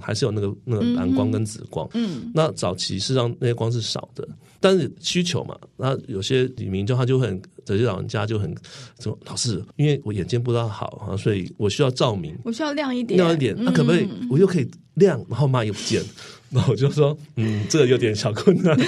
[0.00, 1.88] 还是有那个那个蓝光跟紫光。
[1.94, 4.26] 嗯，那早期事实上那些光是少的，
[4.60, 8.54] 但是需求嘛，那有些李明就他就会很，这些老人家就很
[8.98, 14.08] 说老师，因为我眼睛不大好啊，所以我需要照明，我需要亮一点，亮一点，那可不可以？
[14.30, 16.02] 我又可以亮，然后妈又不见。
[16.54, 18.78] 那我就说，嗯，这个有点小困难。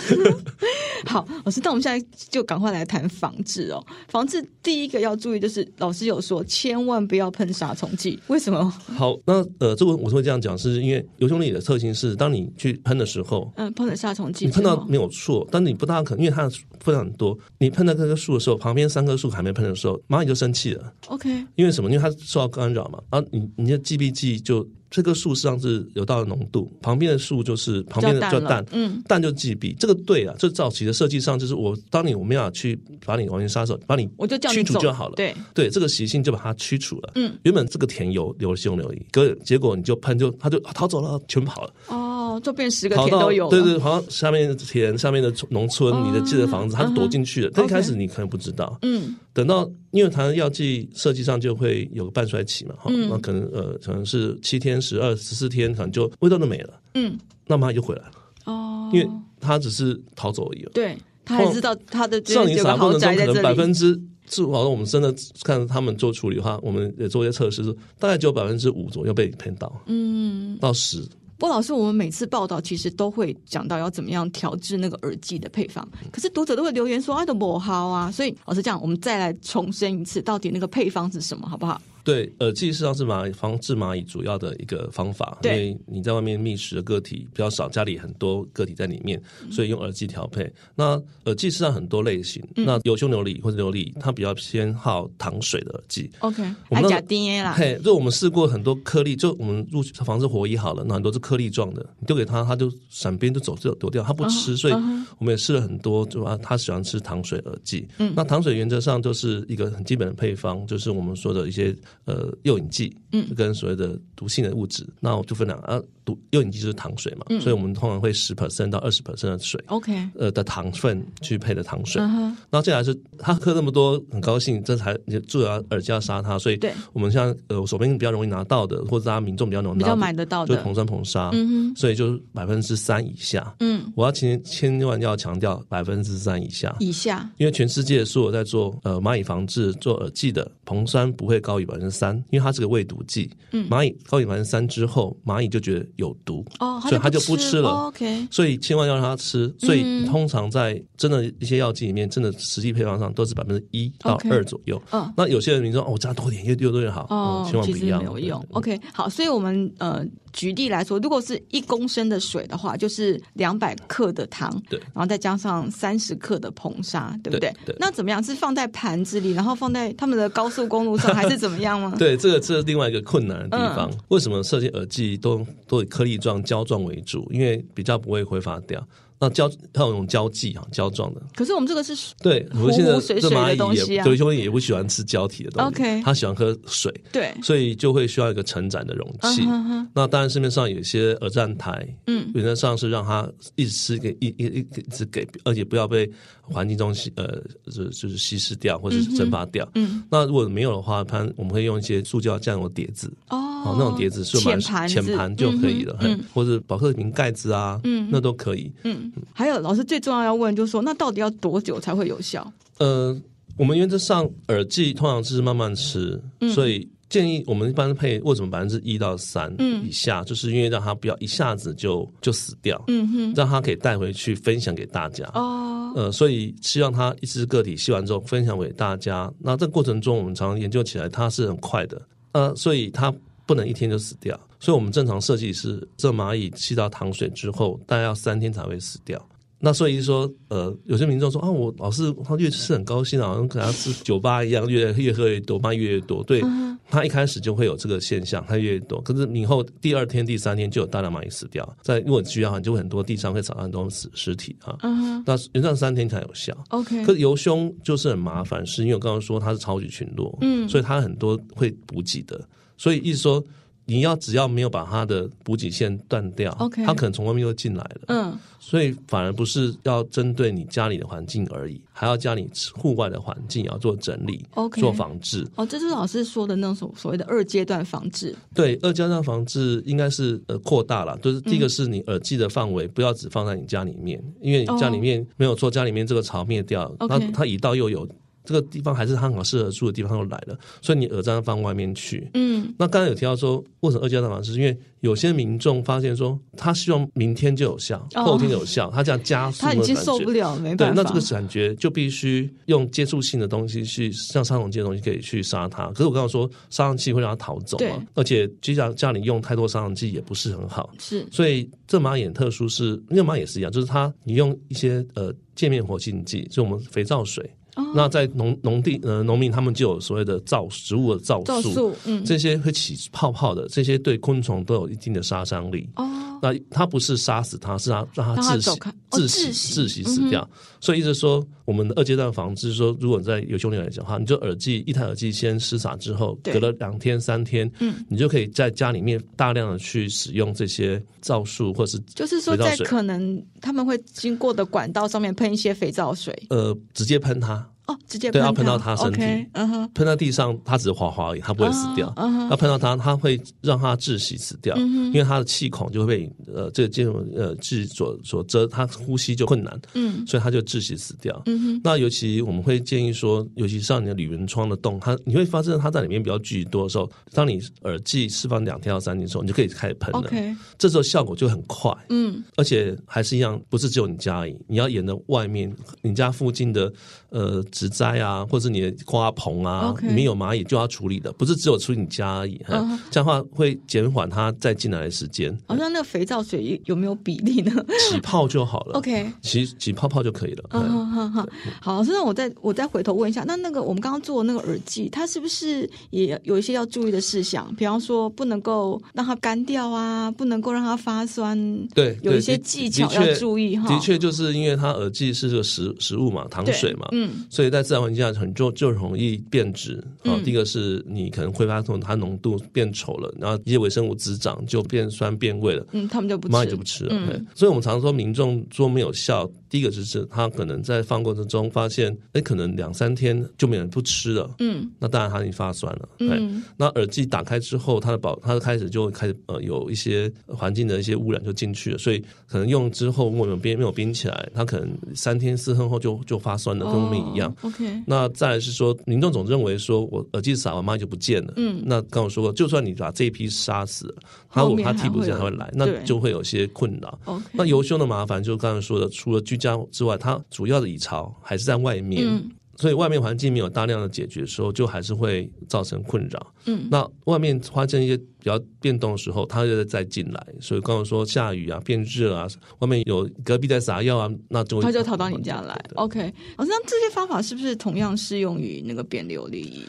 [1.05, 3.85] 好，老师，那我们现在就赶快来谈防治哦。
[4.09, 8.19] 防治第一个要注意就是，老师有说，千万不要喷杀虫剂。
[8.29, 8.71] 为什么？
[8.97, 16.49] 好，那呃，这个我会这样讲，是因为油兄弟的特性是，当你去喷的时候，嗯，喷了杀虫剂，你喷到没有错，但你不大可能，因为它
[16.81, 17.37] 非常多。
[17.59, 20.93] 你喷到这棵树的时候，旁边三棵树还没喷的时候，蚂蚁就生气了。
[21.09, 21.91] OK，因为什么？
[21.91, 23.01] 因为它受到干扰嘛。
[23.11, 24.67] 啊，你你的 GBG 就。
[24.97, 35.37] 这棵树实际上是有到的浓度，旁边的树就是旁边的叫氮，嗯，氮就 GB，这个对啊，这早期的设计上就是我当你我们要去把你完全杀手，把你我就驱除就好了，对。
[35.53, 54.77] 对，这个习性就把它驱除了，嗯，原本这个田有了稀有硫离，可结果你就喷就它就逃走了，全跑了，哦，就变十个田都有，对对，好像下面的田下面的农村，你的自己的房子，它就躲进去了，但一开始你可能不知道，嗯，等到因为它的药剂设计上就会有个半衰期嘛，哈，那可能呃可能是七天。
[54.87, 58.13] 十二十四天可能就味道都没了，嗯，那么它就回来了
[58.45, 59.09] 哦，因为
[59.41, 60.65] 它只是逃走而已。
[60.73, 64.01] 对，他还知道他的少年傻过程中可能百分之。
[64.29, 67.63] 是，好像我们真的看他们做处理的话，我们也做一些测试，
[67.99, 71.03] 大概只有百分之五左右被骗到，嗯，到十。
[71.39, 78.11] 不过老师，我们每次报道其实都会讲到要怎么样调制那个耳机的配方，可是读者都会留言说，哎，都不好啊。
[78.11, 81.81] 所以老师这样，我们再来重申一次，到底那个配方是什么，好不好？
[82.07, 90.49] 对，耳剂实际上是蚂蚁防治蚂蚁主要的一个方法，因为你在外面觅食的个体比较少，家里很多个体在里面，所以用耳剂调配。
[90.77, 96.09] 那耳剂实际上很多类型，嗯、那有胸牛李或者牛李，它比较偏好糖水的耳剂。
[96.21, 97.53] OK，我们加 DNA 啦。
[97.53, 104.57] 嘿，就我们试过很多颗粒，就我们入防治活蚁好了，那很多是颗粒状的，你丢给他，他就闪边就走就丢掉，它不吃。
[104.57, 104.61] Uh.
[104.61, 104.75] 所以
[105.19, 107.85] 我们也试了很多，就啊，它喜欢吃糖水耳剂。
[107.99, 112.97] 嗯，那糖水原则上就是一个很基本的配方，就是我们说的一些呃诱引剂。
[113.13, 122.03] 嗯，跟所谓的毒性的物质，那我就分两个啊，毒诱引剂就是糖水嘛，嗯，所以我们通常会十 percent 到二十 percent 的水，OK，呃的糖分去配的糖水。
[122.03, 126.73] 然后接下来是他喝那么多，很高兴，这才你注意要耳机要杀他，所以对。
[126.93, 160.07] 我们像呃我手边比较容易拿到的，或者大家民众比较容易拿到，比较买得到的，就是硼酸硼砂，嗯，所以就是百分之三以下，嗯，我要千千万要强调百分之三以下以下，因为全世界所有在做呃蚂蚁防治做耳剂的硼酸不会高于百分之三，因为它是个胃毒剂，嗯，蚂蚁高分之三之后，蚂蚁就觉得有毒，哦，所以它就不吃了，哦，OK，所以千万要让它吃，所以通常在真的一些药剂里面，真的实际配方上都是百分之一到二左右，嗯，哦，那有些人你说哦，我加多点越越多越好，哦，嗯，千万不一样，没有用，OK，好，所以我们呃。
[160.37, 167.51] 举例来说，如果是一公升的水的话，就是两百克的糖，对，然后再加上三十克的硼砂，对不对？
[167.65, 167.77] 对，对。
[167.81, 168.23] 那怎么样？
[168.23, 171.95] 是放在盘子里，然后放在他们的高速公路上，还是怎么样吗？
[171.99, 173.91] 对，这个这是另外一个困难的地方。
[173.91, 177.27] 嗯、为什么设计耳机都都以颗粒状、胶状为主？
[177.33, 178.87] 因为比较不会挥发掉。
[179.19, 181.23] 那胶它有种胶剂啊，胶状的。
[181.35, 186.03] 可是我们这个是对，我们现在这蚂蚁也，有些也不喜欢吃胶体的东西。
[186.03, 186.93] 它喜欢喝水。
[187.11, 189.43] 对，所以就会需要一个承载的容器。
[189.43, 189.87] Uh-huh.
[189.95, 196.11] 那当然市面上有些耳站台，嗯，原则上是让它一直吃给一一一直给，而且不要被
[196.51, 199.69] 环境中稀呃，就就是稀释掉或者是蒸发掉。
[199.75, 203.13] 嗯，那如果没有的话，它我们会用一些塑胶酱油碟子。
[203.29, 203.43] 哦。
[203.67, 208.71] 哦，那种碟子是蛮浅盘就可以了，嗯，或者宝特瓶盖子啊，嗯，那都可以。
[208.85, 212.53] 嗯，还有老师最重要要问就是说，那到底要多久才会有效？
[212.79, 213.21] 呃，
[213.57, 219.53] 我们原则上耳剂通常是慢慢吃，嗯，所以建议我们一般配为什么百分之一到三
[219.85, 225.29] 以下，嗯，就是因为让它不要一下子就就死掉，嗯哼，让它可以带回去分享给大家。
[225.35, 229.33] 哦，呃，所以希望它一只个体吸完之后分享给大家。
[229.39, 232.01] 那这个过程中，我们常常研究起来，它是很快的。
[232.33, 233.15] 呃，所以它。
[233.49, 239.25] 不能一天就死掉，所以我们正常设计是，这蚂蚁吸到糖水之后，大概要三天才会死掉。
[239.59, 246.23] 那所以说，呃，有些民众说啊，我老是他越吃很高兴，好像可能是酒吧一样，越越喝越多，卖越越多。
[246.25, 246.43] 对，
[246.91, 249.01] 他一开始就会有这个现象，他越越多。
[249.01, 254.77] 可是你以后第二天、第三天就有大量蚂蚁死掉，在如果需要，你就会很多地上会找到很多死尸体啊。
[255.25, 256.55] 那原上三天才有效。
[256.69, 262.39] OK，可是油胸就是很麻烦，是因为我刚刚说它是超级群落，嗯，所以它很多会补给的。
[262.77, 263.43] 所以意思说，
[263.87, 268.01] 你要只要没有把它的补给线断掉，OK，它可能从外面又进来了。
[268.09, 275.47] 嗯，所以反而不是要针对你家里的环境而已，还要家里户外的环境要做整理，OK，做防治。
[275.55, 278.35] 哦，这就是老师说的那种所所谓的二阶段防治。
[278.53, 288.09] 对，二阶段防治应该是呃扩大了，就是第一个是你耳机的范围不要只放在你家里面，嗯、因为你家里面没有做家里面这个巢灭掉，那、哦、它一到又有。
[288.47, 292.31] 这个地方还是他很好适合住的地方，它都来了，所以你耳罩放外面去。
[292.35, 294.53] 嗯，那刚才有提到说，为什么二阶段防治？
[294.55, 300.95] 是因为有些民众发现说，他希望明天就有效，哦、后天就有效，他这样加速，他已经受不了，没办法。
[300.95, 305.89] 对，那这个感觉就必须用接触性的东西去，像杀虫剂的东西可以去杀它。
[305.89, 310.91] 可是我刚刚说，杀虫剂会让它逃走嘛，而且就像家里用太多杀虫剂也不是很好。
[310.99, 317.49] 是，所以这蚂蚁很特殊是，因为蚂蚁也是一样，就是它你用一些呃界面活性剂，就我们肥皂水。
[317.95, 325.89] 那在农农地呃农民他们就有所谓的皂植物的皂素，嗯，这些会起泡泡的，这些对昆虫都有一定的杀伤力。
[325.97, 326.05] 哦，
[326.41, 328.71] 那它不是杀死它，是让让它窒息、
[329.11, 330.49] 窒息、窒息死掉。
[330.81, 347.69] 所以一直说，我们的二阶段防治说，如果你在有兄弟来讲的话，你就耳机一台耳机先施洒之后，隔了两天三天，嗯，你就可以在家里面大量的去使用这些皂素，或是就是说在可能他们会经过的管道上面喷一些肥皂水，呃，直接喷它。
[347.87, 349.23] 哦，直接对，要喷到他身体，
[349.53, 352.13] 嗯哼，喷到地上，它只是滑滑而已，它不会死掉。
[352.17, 359.81] 嗯哼，要喷到它，它会让它窒息死掉，因为它的气孔就会被呃这个金属呃窒所所遮，它呼吸就困难。
[359.95, 361.41] 嗯，所以它就窒息死掉。
[361.47, 370.29] 嗯哼，那尤其我们会建议说，尤其像你的铝门窗的洞，它你会发现它在里面比较聚集多的时候，当你耳机释放两天到三天的时候，你就可以开始喷了。
[370.77, 371.97] 这时候效果就很快。
[372.09, 375.73] 嗯，而且还是一样，不是只有你家而已，你要沿着外面
[376.03, 376.93] 你家附近的
[377.29, 377.63] 呃。
[377.77, 380.09] 植栽啊，或者是你的花棚啊，okay.
[380.09, 382.57] 里面有蚂蚁就要处理的，不是只有处理你家而已。
[382.67, 382.99] Uh.
[383.11, 385.55] 这样的话会减缓它再进来的时间。
[385.67, 387.71] 好、uh、像那个肥皂水有没有比例呢？
[388.09, 388.99] 起泡就好了。
[388.99, 390.65] OK，起起泡泡就可以了。
[390.71, 391.31] Uh -huh.
[391.31, 391.49] Uh -huh.
[391.83, 397.71] 好，所以我再我再回头问一下，那那个我们刚刚做的那个耳剂，它是不是也有一些要注意的事项？
[397.77, 401.57] 比方说，不能够让它干掉啊，不能够让它发酸。
[401.95, 403.89] 对，有一些技巧要注意哈。
[403.89, 408.57] 的确，就是因为它耳剂是这个食食物嘛，糖水嘛，嗯，所以在自然环境下很。
[408.57, 410.41] 就就容易变质啊。
[410.43, 415.87] 第一个是你可能挥发出它浓度变稠了，然后一些微生物滋长就变酸变味了。
[415.93, 417.11] 嗯，他们就不蚂蚁就不吃了。
[417.15, 424.55] 嗯，所以我们常常说民众说没有效，第一个就是他可能在放过程中发现，哎，可能两三天就没人不吃了。
[424.61, 426.09] 嗯，那当然他已经发酸了。
[426.21, 437.53] 嗯，那耳机打开之后，它的保它的开始就会开始呃有一些环境的一些污染就进去了，所以可能用之后如果没有冰没有冰起来，它可能三天四天后就就发酸了，跟我们一样。
[437.63, 438.27] OK，那。
[438.37, 441.55] 再来是说，民众总认为说我耳机撒完蚂蚁就不见了。
[441.57, 444.15] 嗯，那刚我说过，就算你把这一批杀死了，
[444.51, 447.19] 它如果它替补这样它会来，那就会有些困扰。
[447.53, 452.23] 那油修的麻烦，就刚才说的，除了居家之外，它主要的蚁巢还是在外面。
[452.25, 456.53] 嗯所以外面环境没有大量的解决的时候，就还是会造成困扰。
[456.67, 460.47] 嗯，那外面发生一些比较变动的时候，它又再进来。
[460.61, 462.47] 所以刚刚说下雨啊、变热啊，
[462.81, 465.75] 外面有隔壁在撒药啊，那就它就逃到你家来。
[465.95, 466.21] OK，
[466.59, 469.81] 好像这些方法是不是同样适用于那个扁琉璃？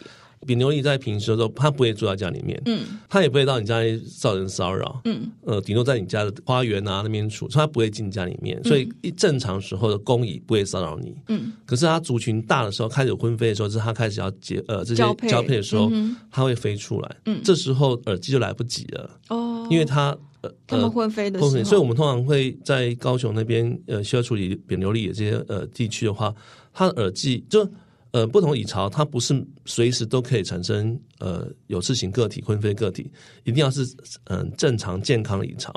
[0.48, 2.80] 扁琉璃在平时的时候，它不会住在家里面，嗯，
[3.10, 15.92] 它也不会到你家里造成骚扰，嗯，呃，顶多在你家的花园啊那边处，所以它不会进家里面，所以一正常时候的工蚁不会骚扰你，嗯，可是它族群大的时候，开始有婚飞的时候，是它开始要结呃这些交配的时候，
[16.32, 26.34] 它会飞出来，嗯，这时候耳机就来不及了，哦，因为它呃它们婚飞的时候，所以我们通常会在高雄那边呃需要处理扁琉璃的这些呃地区的话，
[26.74, 27.70] 它的耳机就。
[28.12, 33.12] 呃，不同蚁巢它不是随时都可以产生呃有翅型个体、婚飞个体，
[33.44, 33.86] 一定要是
[34.26, 35.74] 嗯、正常健康的蚁巢。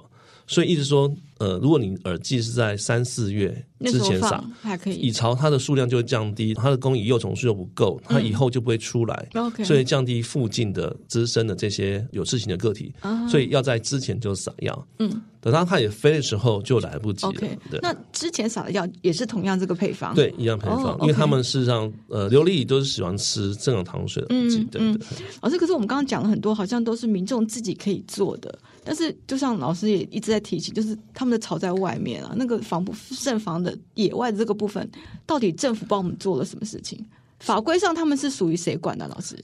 [0.46, 3.48] 所以意思说，呃，如果你耳剂是在三四月
[3.80, 9.28] 之前撒，还可以，蚁巢它的数量就会降低，它的工蚁幼虫数又不够，它以后就不会出来。
[9.32, 12.94] 嗯、所以降低附近的滋生的这些有翅型的个体。
[13.00, 14.86] 嗯、所以要在之前就撒药。
[14.98, 15.22] 嗯。
[15.42, 17.32] 等到它也飞的时候就来不及了。
[17.32, 20.14] Okay, 对，那之前撒的药也是同样这个配方。
[20.14, 24.28] 对，一样配方，哦、因为他们事实上，呃，琉璃蚁都是喜欢吃正常糖水的。
[24.28, 25.06] 嗯对，对，对。
[25.40, 28.58] 老师，可是我们刚刚讲了很多，好像都是民众自己可以做的。
[28.84, 34.90] 但是，就像老师也一直在提醒，就是他们的巢在外面啊，那个防不胜防的野外的这个部分，
[35.24, 37.02] 到底政府帮我们做了什么事情？
[37.38, 39.08] 法规上他们是属于谁管的？
[39.08, 39.42] 老师，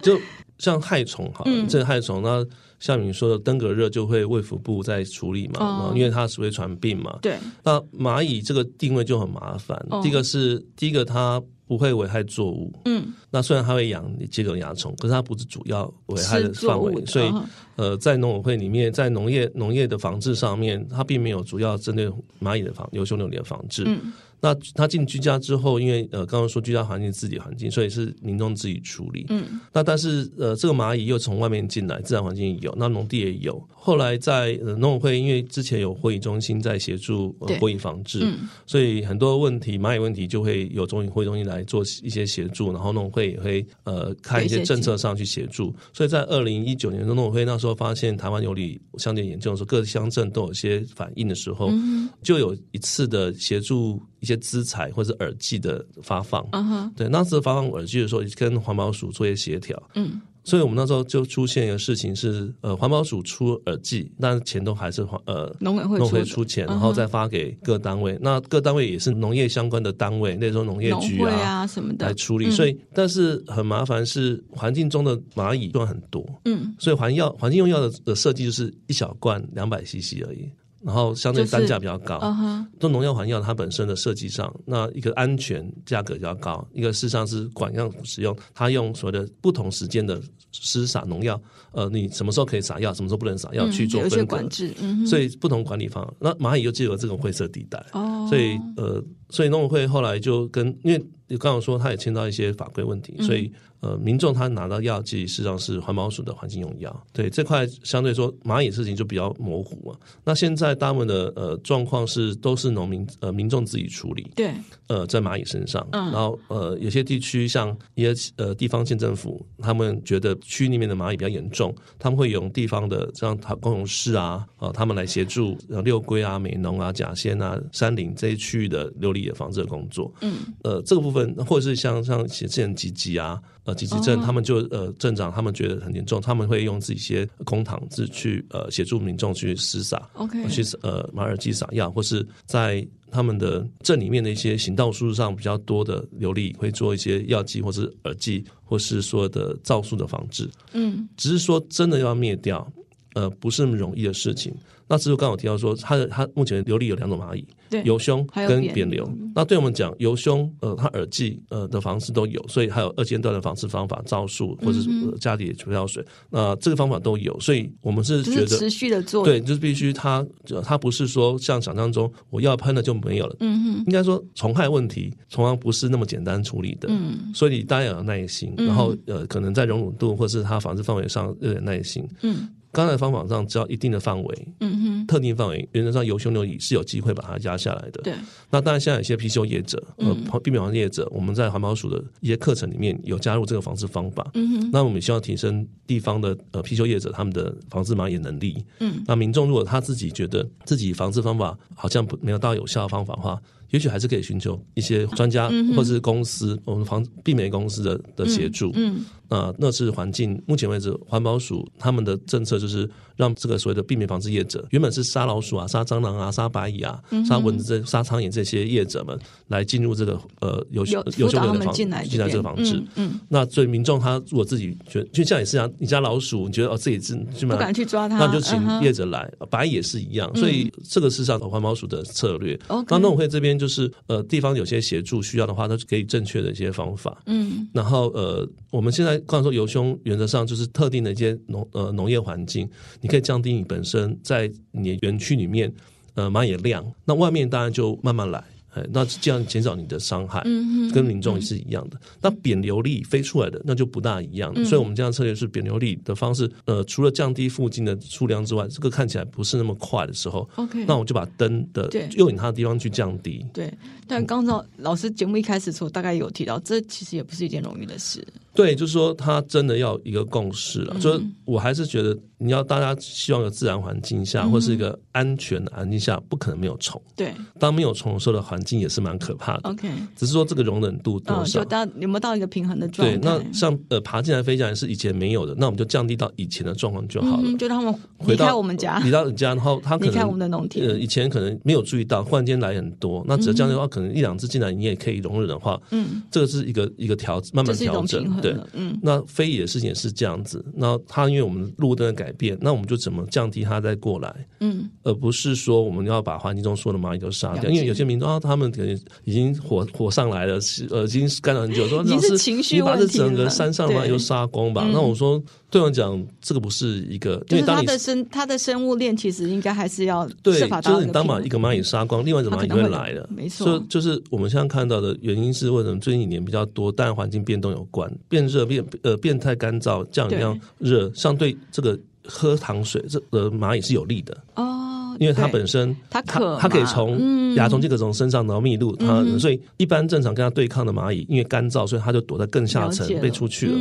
[0.00, 0.18] 就
[0.58, 2.46] 像害虫哈，这害虫那。
[2.82, 7.16] 像你说的登革热就会卫福部在处理嘛，哦、因为它是会传病嘛。
[7.22, 7.38] 对。
[7.62, 9.80] 那蚂蚁这个定位就很麻烦。
[10.02, 11.40] 第一个是第一个它
[11.72, 12.70] 不会危害作物。
[12.84, 13.14] 嗯。
[13.30, 17.02] 那虽然它会养几种蚜虫，可是它不是主要危害的范围。
[17.06, 17.32] 所以
[17.76, 23.84] 呃，在农委会里面，在农业农业的防治上面，它并没有主要针对蚂蚁的防油凶琉璃的防治。
[23.86, 24.12] 嗯。
[24.44, 29.24] 那他进居家之后，因为呃刚刚说居家环境自己环境，所以是民众自己处理。
[29.28, 29.60] 嗯。
[29.72, 33.62] 那但是呃这个蚂蚁又从外面进来，自然环境也有，那农地也有。
[33.70, 45.72] 后来在呃农委会，因为之前有会议中心在协助呃火蚁防治，嗯，所以很多问题蚂蚁问题就会有中火蚁中心来做一些协助，然后农委会也会呃看一些政策上去协助。
[45.92, 54.02] 所以在二零一九年的农委会那时候发现台湾有理相对严重的时候，各乡镇都有些反应的时候，嗯，就有一次的协助。
[54.22, 56.90] 一些资材或者耳剂的发放，uh -huh.
[56.96, 68.20] 对，那时候发放耳剂的时候，跟环保署做一些协调，嗯，所以我们那时候就出现一个事情是，呃，环保署出耳剂，但是钱都还是环呃农委会农会出钱，然后再发给各单位，uh -huh.
[68.22, 80.48] 那各单位也是农业相关的单位，那时候农业局啊，啊什么的来处理，所以但是很麻烦是环境中的蚂蚁量很多，嗯，所以环药环境用药的的设计就是一小罐两百 CC 而已。
[80.84, 82.88] 然后相对单价比较高，做、就是 uh -huh.
[82.88, 91.40] 农药环药它本身的设计上，那一个安全价格比较高，一个事实上是管样使用，它用所谓的不同时间的施撒农药，
[91.70, 99.02] 呃，你什么时候可以撒药，什么时候不能撒药、嗯、去做分管制，嗯，所以不同管理方，那蚂蚁又进入了这种灰色地带，哦，所以呃。
[99.30, 103.50] 所以农委会后来就跟，因为你刚刚说他也签到一些法规问题，嗯、所以。
[103.82, 107.06] 呃，民众他拿到药剂，实际上是环保署的环境用药。
[107.12, 109.98] 对这块相对说蚂蚁事情就比较模糊嘛。
[110.24, 114.30] 那现在大部分的呃状况是都是农民呃民众自己处理。
[114.36, 114.54] 对。
[114.86, 130.12] 呃，在蚂蚁身上，嗯，然后呃有些地区像一些呃地方县政府，他们觉得区里面的蚂蚁比较严重，他们会用地方的像公勇士啊啊、呃，他们来协助六龟啊、美浓啊、甲仙啊、山林这一区域的琉璃野防治的工作。
[130.20, 130.34] 嗯。
[130.62, 133.40] 呃，这个部分或者是像像之前吉吉啊。
[133.64, 150.50] 呃，集集镇他们就呃镇长他们觉得很严重，他们会用自己一些空堂子去呃协助民众去施撒，OK，去呃马尔济撒药，或是在他们的镇里面的一些行道树上比较多的流离，会做一些药剂或是耳剂，或是说的皂素的防治。
[150.72, 152.66] 嗯，只是说真的要灭掉，
[153.14, 154.52] 呃，不是那么容易的事情。
[154.92, 157.42] 那之后刚好提到说，他的它目前流离有两种蚂蚁。
[157.84, 170.22] 油胸跟扁流，那对我们讲，油胸呃，它耳剂呃的方式都有，所以还有二阶段的防治方法，皂素或者是家里的药水，那这个方法都有，所以我们是觉得持续的做，对，就是必须它
[170.62, 182.50] 它不是说像想象中我要喷了就没有了，嗯哼，应该说虫害问题从来不是那么简单处理的，嗯，所以大家要有耐心，然后呃，可能在容忍度或是它防治范围上有点耐心，嗯。
[182.72, 188.00] 刚才方法上，只要一定的范围，嗯哼，特定范围，原则上油凶流蚁是有机会把它压下来的。
[188.02, 188.14] 对，
[188.50, 194.26] 那当然现在有些貔貅业者，呃，避免防治业者，我们在环保署的一些课程里面有加入这个防治方法。
[194.34, 198.64] 嗯哼，那我们也希望提升地方的呃貔貅业者他们的防治蚂蚁能力。
[198.80, 203.38] 嗯，那民众如果他自己觉得自己防治方法好像不没有到有效的方法的话，
[203.72, 208.70] 也许还是可以寻求一些专家或者是公司，我们防避免公司的的协助。
[208.74, 208.94] 嗯。
[208.96, 210.38] 嗯啊，那是环境。
[210.44, 219.18] 目前为止，环保署他们的政策就是让这个所谓的避免防治业者，原本是杀老鼠啊、杀蟑螂啊、杀白蚁啊、杀蚊子、这杀苍蝇这些业者们
[219.48, 222.74] 来进入这个呃有有有效的防进来进来这个防治。
[222.96, 229.32] 嗯，嗯那所以民众他如果自己觉得，就像也是啊你家老鼠，你觉得哦自己是基本上不敢去抓它，那就请业者来。
[229.40, 232.60] 嗯、白蚁也是一样，所以这个是上环保署的策略。
[232.68, 237.22] 嗯、那农委会这边就是呃地方有些协助需要的话，都是给予正确的一些方法。
[237.26, 239.82] 嗯，然后呃我们现在刚才说油凶。
[240.04, 242.68] 原则上就是特定的一些农呃农业环境，
[243.00, 245.72] 你可以降低你本身在你园区里面
[246.14, 248.42] 呃蚂蚁量，那外面当然就慢慢来。
[248.74, 251.96] 哎，那这样减少你的伤害，嗯跟民众也是一样的。
[251.96, 263.44] 嗯、那扁流力飞出来的那就不大一样，嗯、所以我们这样策略是扁流力的方式，呃，除了降低附近的数量之外，这个看起来不是那么快的时候，OK，那我就把灯的诱引它的地方去降低。
[263.52, 263.72] 对，
[264.06, 268.26] 但刚才老师节目一开始的时候大概有提到，这其实也不是一件容易的事。
[268.54, 277.00] 对，就是说他真的要一个共识了，嗯、就是我还是觉得你要大家希望有自然环境下，嗯、或是一个安全的环境下，不可能没有虫。
[277.16, 279.70] 对，当没有虫的时候的环境也是蛮可怕的。
[279.70, 283.16] OK，只是说这个容忍度多少，哦、到有没有到一个平衡的状态？
[283.16, 287.42] 对，那像呃爬进来飞进来是以前没有的，那我们就降低到以前的状况就好了。
[287.44, 290.86] 嗯、就让他们回到我们家，离到你家，然后他可能离开我们的农田。
[290.86, 299.22] 呃，以前可能没有注意到，忽然间来很多，那只要降低的话，可能一两只进来你也可以容忍的话，嗯，这个是一个一个调慢慢调整，对，嗯，那。
[299.24, 304.34] 飞蚁的事情也是这样子，那它因为我们路灯的改变，那我们就怎么降低它再过来？
[304.60, 310.58] 嗯，而不是说我们要把环境中所有的蚂蚁都杀掉，因为有些民众啊，他们可能已经火火上来了，
[310.90, 314.86] 呃，已经干了很久，说老师，你把这整个山上的蚂蚁都杀光吧？
[314.92, 315.42] 那我说，
[315.72, 323.64] 对我讲，这个不是一个，因为当它的生它的生物链其实应该还是要对，就是你当把一个蚂蚁杀光，另外一个蚂蚁会来的，没错。
[323.64, 329.16] 就就是我们现在看到的原因是为什么最近一年比较多，但环境变动有关，变热变呃。
[329.22, 331.96] 变态干燥，降样一样热，对相对这个
[332.26, 334.71] 喝糖水，这呃蚂蚁是有利的哦。
[335.18, 337.18] 因为它本身，它可它可以从
[337.54, 343.74] 蚜虫这个从身上然后觅路，它所以一般正常跟它对抗的蚂蚁，因为干燥，所以它就躲在更下层被出去了。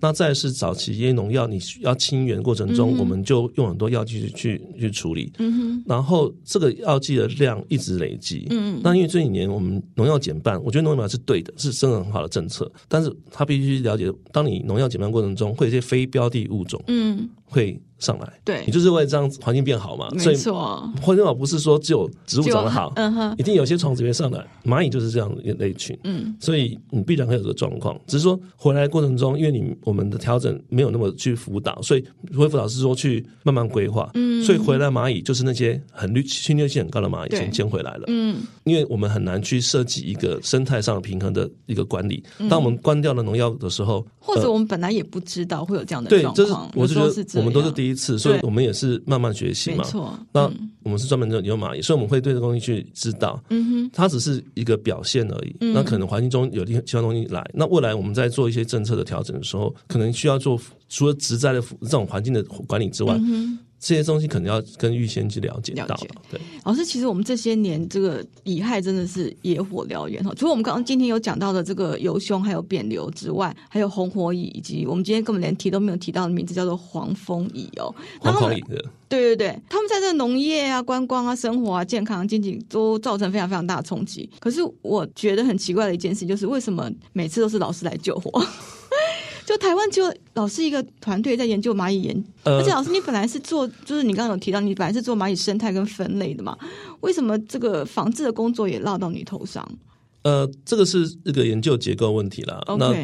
[0.00, 5.32] 那再是早期一些农药，你需要清源过程中，我们就用很多药剂去去处理。
[5.86, 8.46] 然后这个药剂的量一直累积。
[8.82, 12.70] 那因为这几年我们农药减半，我觉得农药是对的，是真的很好的政策。
[12.86, 17.80] 但是它必须了解，当你农药减半过程中，会有一些非标的物种，嗯，会。
[17.98, 20.06] 上来，对，你就是为了这样环境变好嘛？
[20.12, 24.46] 没错，环境好不是说只有植物长得好，嗯哼，一定有些虫子会上来。
[24.64, 28.00] 蚂蚁就是这样一类群，嗯，所以你必然会有这个状况。
[28.06, 32.04] 只是说回来的过程中，因为你我们的调整没有那么去辅导，所以
[32.36, 42.22] 会辅导是说去慢慢规划，嗯，所以回来蚂蚁就是那些很绿侵略性很高的蚂蚁先先回来了，嗯，因为我们很难去设计一个生态上平衡的一个管理。
[42.48, 49.78] 当我们关掉了农药的时候，或者我们本来也不知道会有这样的状况，对，这是我觉得我们都是第一次，所以我们也是慢慢学习嘛。
[49.78, 50.50] 没错，那
[50.82, 53.42] 我们是专门的牛蚂蚁，所以我们会对这东西去知道。
[53.50, 55.56] 嗯哼，它只是一个表现而已。
[55.60, 63.14] 嗯、那可能环境中有其他东西来，那未来我们在做一些政策的调整的时候，可能需要做除了植栽的这种环境的管理之外。
[63.20, 66.08] 嗯这些东西可能要跟预先去了解到了解。
[66.30, 70.32] 对，老师，其实我们这些年这个蚁害真的是野火燎原哈。
[70.36, 77.94] 除了我们刚刚今天有讲到的这个油凶还有扁流之外，还有红火蚁，以及我们今天根本连提都没有提到的名字叫做黄蜂蚁哦。
[78.20, 84.28] 黄蜂蚁的，对对对，他们在这个农业啊、观光啊、生活啊、健康、经济都造成非常非常大的冲击。
[84.40, 88.44] 可是我觉得很奇怪的一件事就是，为什么每次都是老师来救火？
[89.48, 90.02] 就台湾就
[90.34, 96.54] 老是一个团队在研究蚂蚁研，呃、而且老师你本来是做，就是你刚刚有提到你本来是做蚂蚁生态跟分类的嘛？
[97.00, 99.66] 为什么这个防治的工作也落到你头上？
[100.20, 102.62] 呃，这个是一个研究结构问题啦。
[102.78, 102.94] 那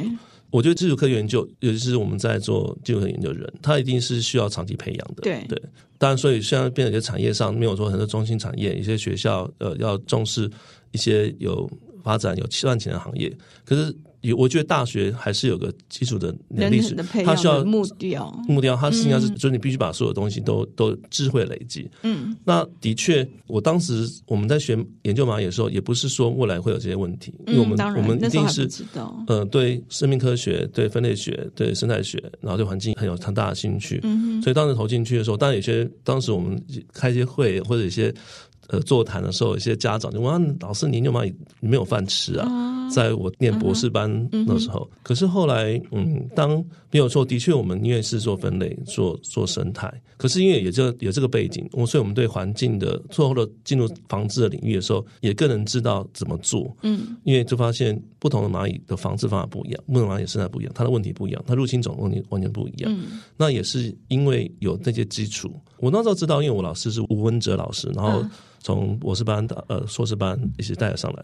[0.51, 5.23] 我觉得基础科学研究，尤其是我们在做基础科学研究的人，他一定是需要长期培养的。
[5.23, 5.59] 对对，
[5.97, 10.51] 当然，所以现在变成一些产业上没有说很多中心产业，一些学校呃要重视
[10.93, 11.67] 一些有
[12.03, 13.35] 发展有赚钱的行业，
[13.65, 13.97] 可是。
[14.33, 16.95] 我觉得大学还是有个基础的能力是，
[17.25, 21.89] 它需要目标，目标它实际上是，就是你必须把所有东西都都智慧累积。
[22.03, 28.69] 嗯，那的确，我当时我们在学研究蚂蚁的时候，也不是说未来会有这些问题，因为我们我们一定是
[29.27, 34.01] 呃对生命科学、对分类学、对生态学，然后对环境很有很大的兴趣。
[34.05, 36.59] 嗯，所以当时投进去的时候，当然有些当时我们
[36.93, 38.15] 开一些会或者一些。
[38.69, 42.49] 呃，座谈的时候，一些家长就问：“老师，你有蚂蚁，你没有饭吃啊？”
[42.91, 46.51] 在我念博士班那时候，嗯、可是后来，嗯，当
[46.91, 56.77] 没有错，的确，我们因为是做分类、做做生态，可是因为有这个有这个背景，我所以我们对环境的最后的进入防治的领域的时候，也更能知道怎么做。
[56.83, 62.93] 嗯，因为就发现不同的蚂蚁的防治方法不一样，不同蚂蚁生态不一样，它的问题不一样，它入侵种问题完全不一样。
[62.93, 68.21] 嗯，那也是因为有这些基础，我那时候知道，因为我老师是吴文哲老师，然后。
[68.23, 68.31] 嗯
[68.65, 71.23] 从博士班的呃硕士班一起带了上来，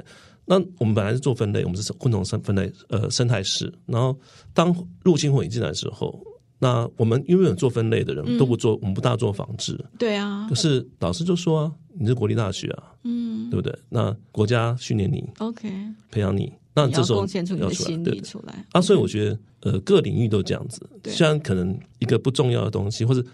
[0.50, 4.18] 那我们本来是做分类，我们是昆虫生分类呃生态室，然后
[4.52, 4.74] 当
[5.04, 6.20] 入侵火蚁进来的时候，
[6.58, 13.72] 那我们因为有做分类的人、嗯、都不做，我们不大做防治，对啊，可是老师就说啊，你是国立大学啊，嗯，对不对？
[13.88, 15.70] 那国家训练你，OK，
[16.10, 19.38] 培养你，那这时候要出来，出来对出来啊，所以我觉得。
[19.62, 20.88] 呃，各领域都这样子。
[21.04, 23.24] 虽然可能一个不重要的东西，或者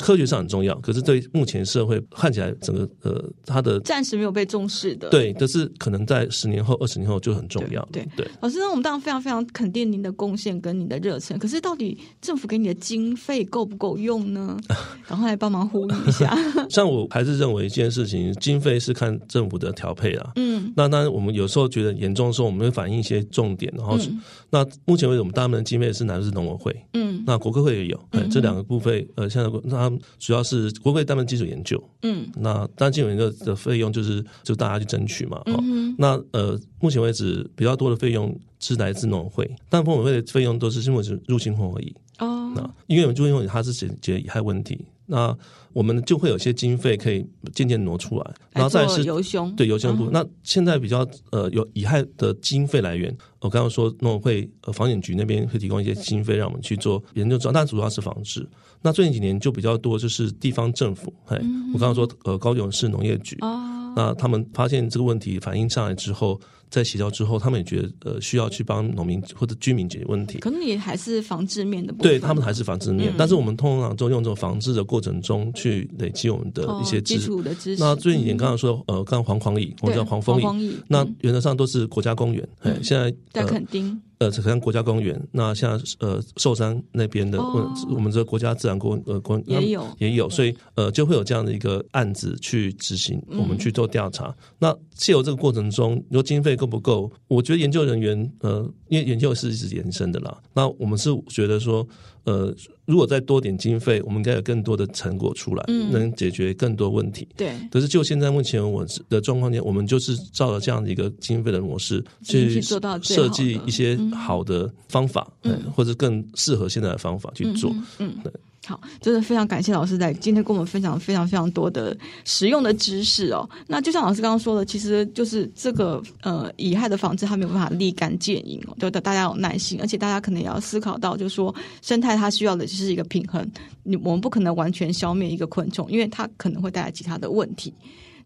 [0.00, 5.08] 科学上很重要，可是对目前社会看起来，整个呃，它的暂时没有被重视的。
[5.08, 7.82] 对，但是可能在十年后、二十年后就很重要。
[7.90, 8.28] 对对，对。
[8.40, 11.38] 老师，那我们当然非常非常肯定您的贡献跟您的热忱。
[11.38, 14.56] 可是，到底政府给你的经费够不够用呢？
[15.08, 16.36] 赶快来帮忙呼吁一下。
[16.68, 20.32] 像我还是认为一件事情，经费是看政府的调配啊。
[20.36, 20.72] 嗯。
[20.76, 24.20] 那当然，我们有时候觉得严重的时候，我们会反映一些重点，然后、嗯、
[24.50, 44.84] 那目前为止，我们大部分的经费是来自农委会，嗯，那国科会也有，嗯、这两个部分，呃，现在那主要是国科会担任基础研究，嗯，那当然基础研究的费用就是就大家去争取嘛，哦、嗯，那呃，目前为止比较多的费用是来自农委会，但农委会的费用都是因为是入侵红而已，哦，那因为我们入侵红火蚁它是解决遗害问题。
[45.06, 45.36] 那
[45.72, 50.06] 我们就会有些经费可以渐渐挪出来，然后再是油胸，对油胸部。
[50.06, 58.46] 嗯、那现在比较呃有遗害的经费来源，我刚刚说农委会呃防检局那边会提供一些经费让我们去做研究，但主要是防治。
[58.82, 66.40] 那最近几年就比较多就是地方政府，嘿，嗯、我刚刚说呃高雄市农业局，哦、那他们发现这个问题反映上来之后。
[66.70, 70.38] 在协调之后，他们也觉得呃需要去帮农民或者居民解决问题。
[70.38, 72.10] 可能也还是防治面的部分。
[72.12, 76.98] 对他们还是防治面，嗯、但是我们通常都用这种防治的过程中去累积我们的一些。
[76.98, 77.82] 哦、基础的知识。
[77.82, 82.42] 那最近你刚刚说呃，刚刚黄狂蚁，我们叫黄蜂蚁，那原则上都是国家公园。
[82.60, 84.00] 哎、嗯，现在在垦丁。
[84.18, 94.28] 呃，像国家公园，那像呃寿山那边的，哦、我们这个国家自然公呃公也有也有，所以呃就会有这样的一个案子去执行，我们去做调查。
[94.28, 97.12] 嗯、那借由这个过程中，你说经费够不够？
[97.28, 100.36] 我觉得研究人员呃，因为研究是一直延伸的啦。
[100.54, 101.86] 那我们是觉得说。
[102.26, 102.52] 呃，
[102.86, 107.24] 如果再多点经费，我们应该有更多的成果出来，嗯、能解决更多问题。
[107.36, 107.54] 对。
[107.70, 118.32] 可是就现在目前我的状况下，我们就是照着这样的一个经费的模式去设计一些好的方法，嗯，或者更适合现在的方法去做，嗯，对。
[118.66, 123.48] 好，真的非常感谢老师在今天跟我们分享非常非常多的实用的知识哦。
[123.68, 133.48] 那就像老师刚刚说的，其实就是这个呃蚁害的防治，它没有办法立竿见影哦，就大家有耐心，而且大家可能也要思考到，就是说生态它需要的就是一个平衡。
[133.84, 137.72] 你我们不可能完全消灭一个昆虫，因为它可能会带来其他的问题。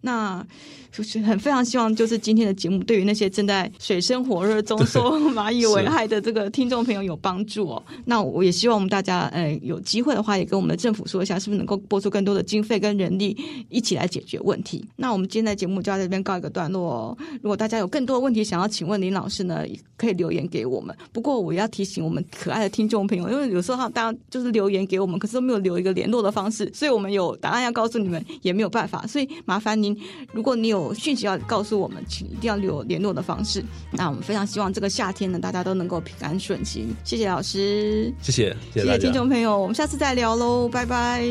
[0.02, 0.44] 那
[0.92, 7.82] 就是很非常希望，就是今天的节目对于那些正在水深火热中受 蚂蚁危害的这个听众朋友有帮助哦。
[8.06, 13.36] 那我也希望我们大家，呃，有机会的话，也跟我们的政府说一下，是不是能够拨出更多的经费跟人力，
[13.68, 14.84] 一起来解决问题。
[14.96, 17.18] 那我们今天的节目就在这边告一个段落哦。
[17.42, 19.64] 如果大家有更多的问题想要请问林老师呢，
[19.96, 20.96] 可以留言给我们。
[21.12, 29.06] 不过我要提醒我们可爱的听众朋友，因为有时候大家就是留言给我们，可是都没有留一个联络的方式，所以我们有答案要告诉你们，也没有办法。
[29.06, 29.89] 所以麻烦您，
[30.32, 33.64] 如果你有讯息要告诉我们，请一定要留联络的方式。
[33.90, 36.94] 那我们非常希望这个夏天呢，大家都能够平安顺心。
[37.04, 41.24] 谢谢老师，谢谢，谢谢，谢谢听众朋友，我们下次再聊喽，拜拜。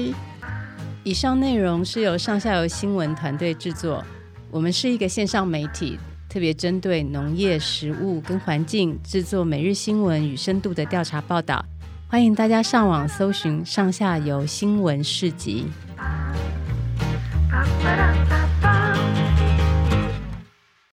[1.03, 4.03] 以上内容是由上下游新闻团队制作，
[4.51, 5.97] 我们是一个线上媒体，
[6.27, 11.63] 特别针对农业、食物跟环境制作每日新闻与深度的调查报道。
[12.07, 15.65] 欢迎大家上网搜寻上下游新闻市集。
[15.97, 16.35] 啊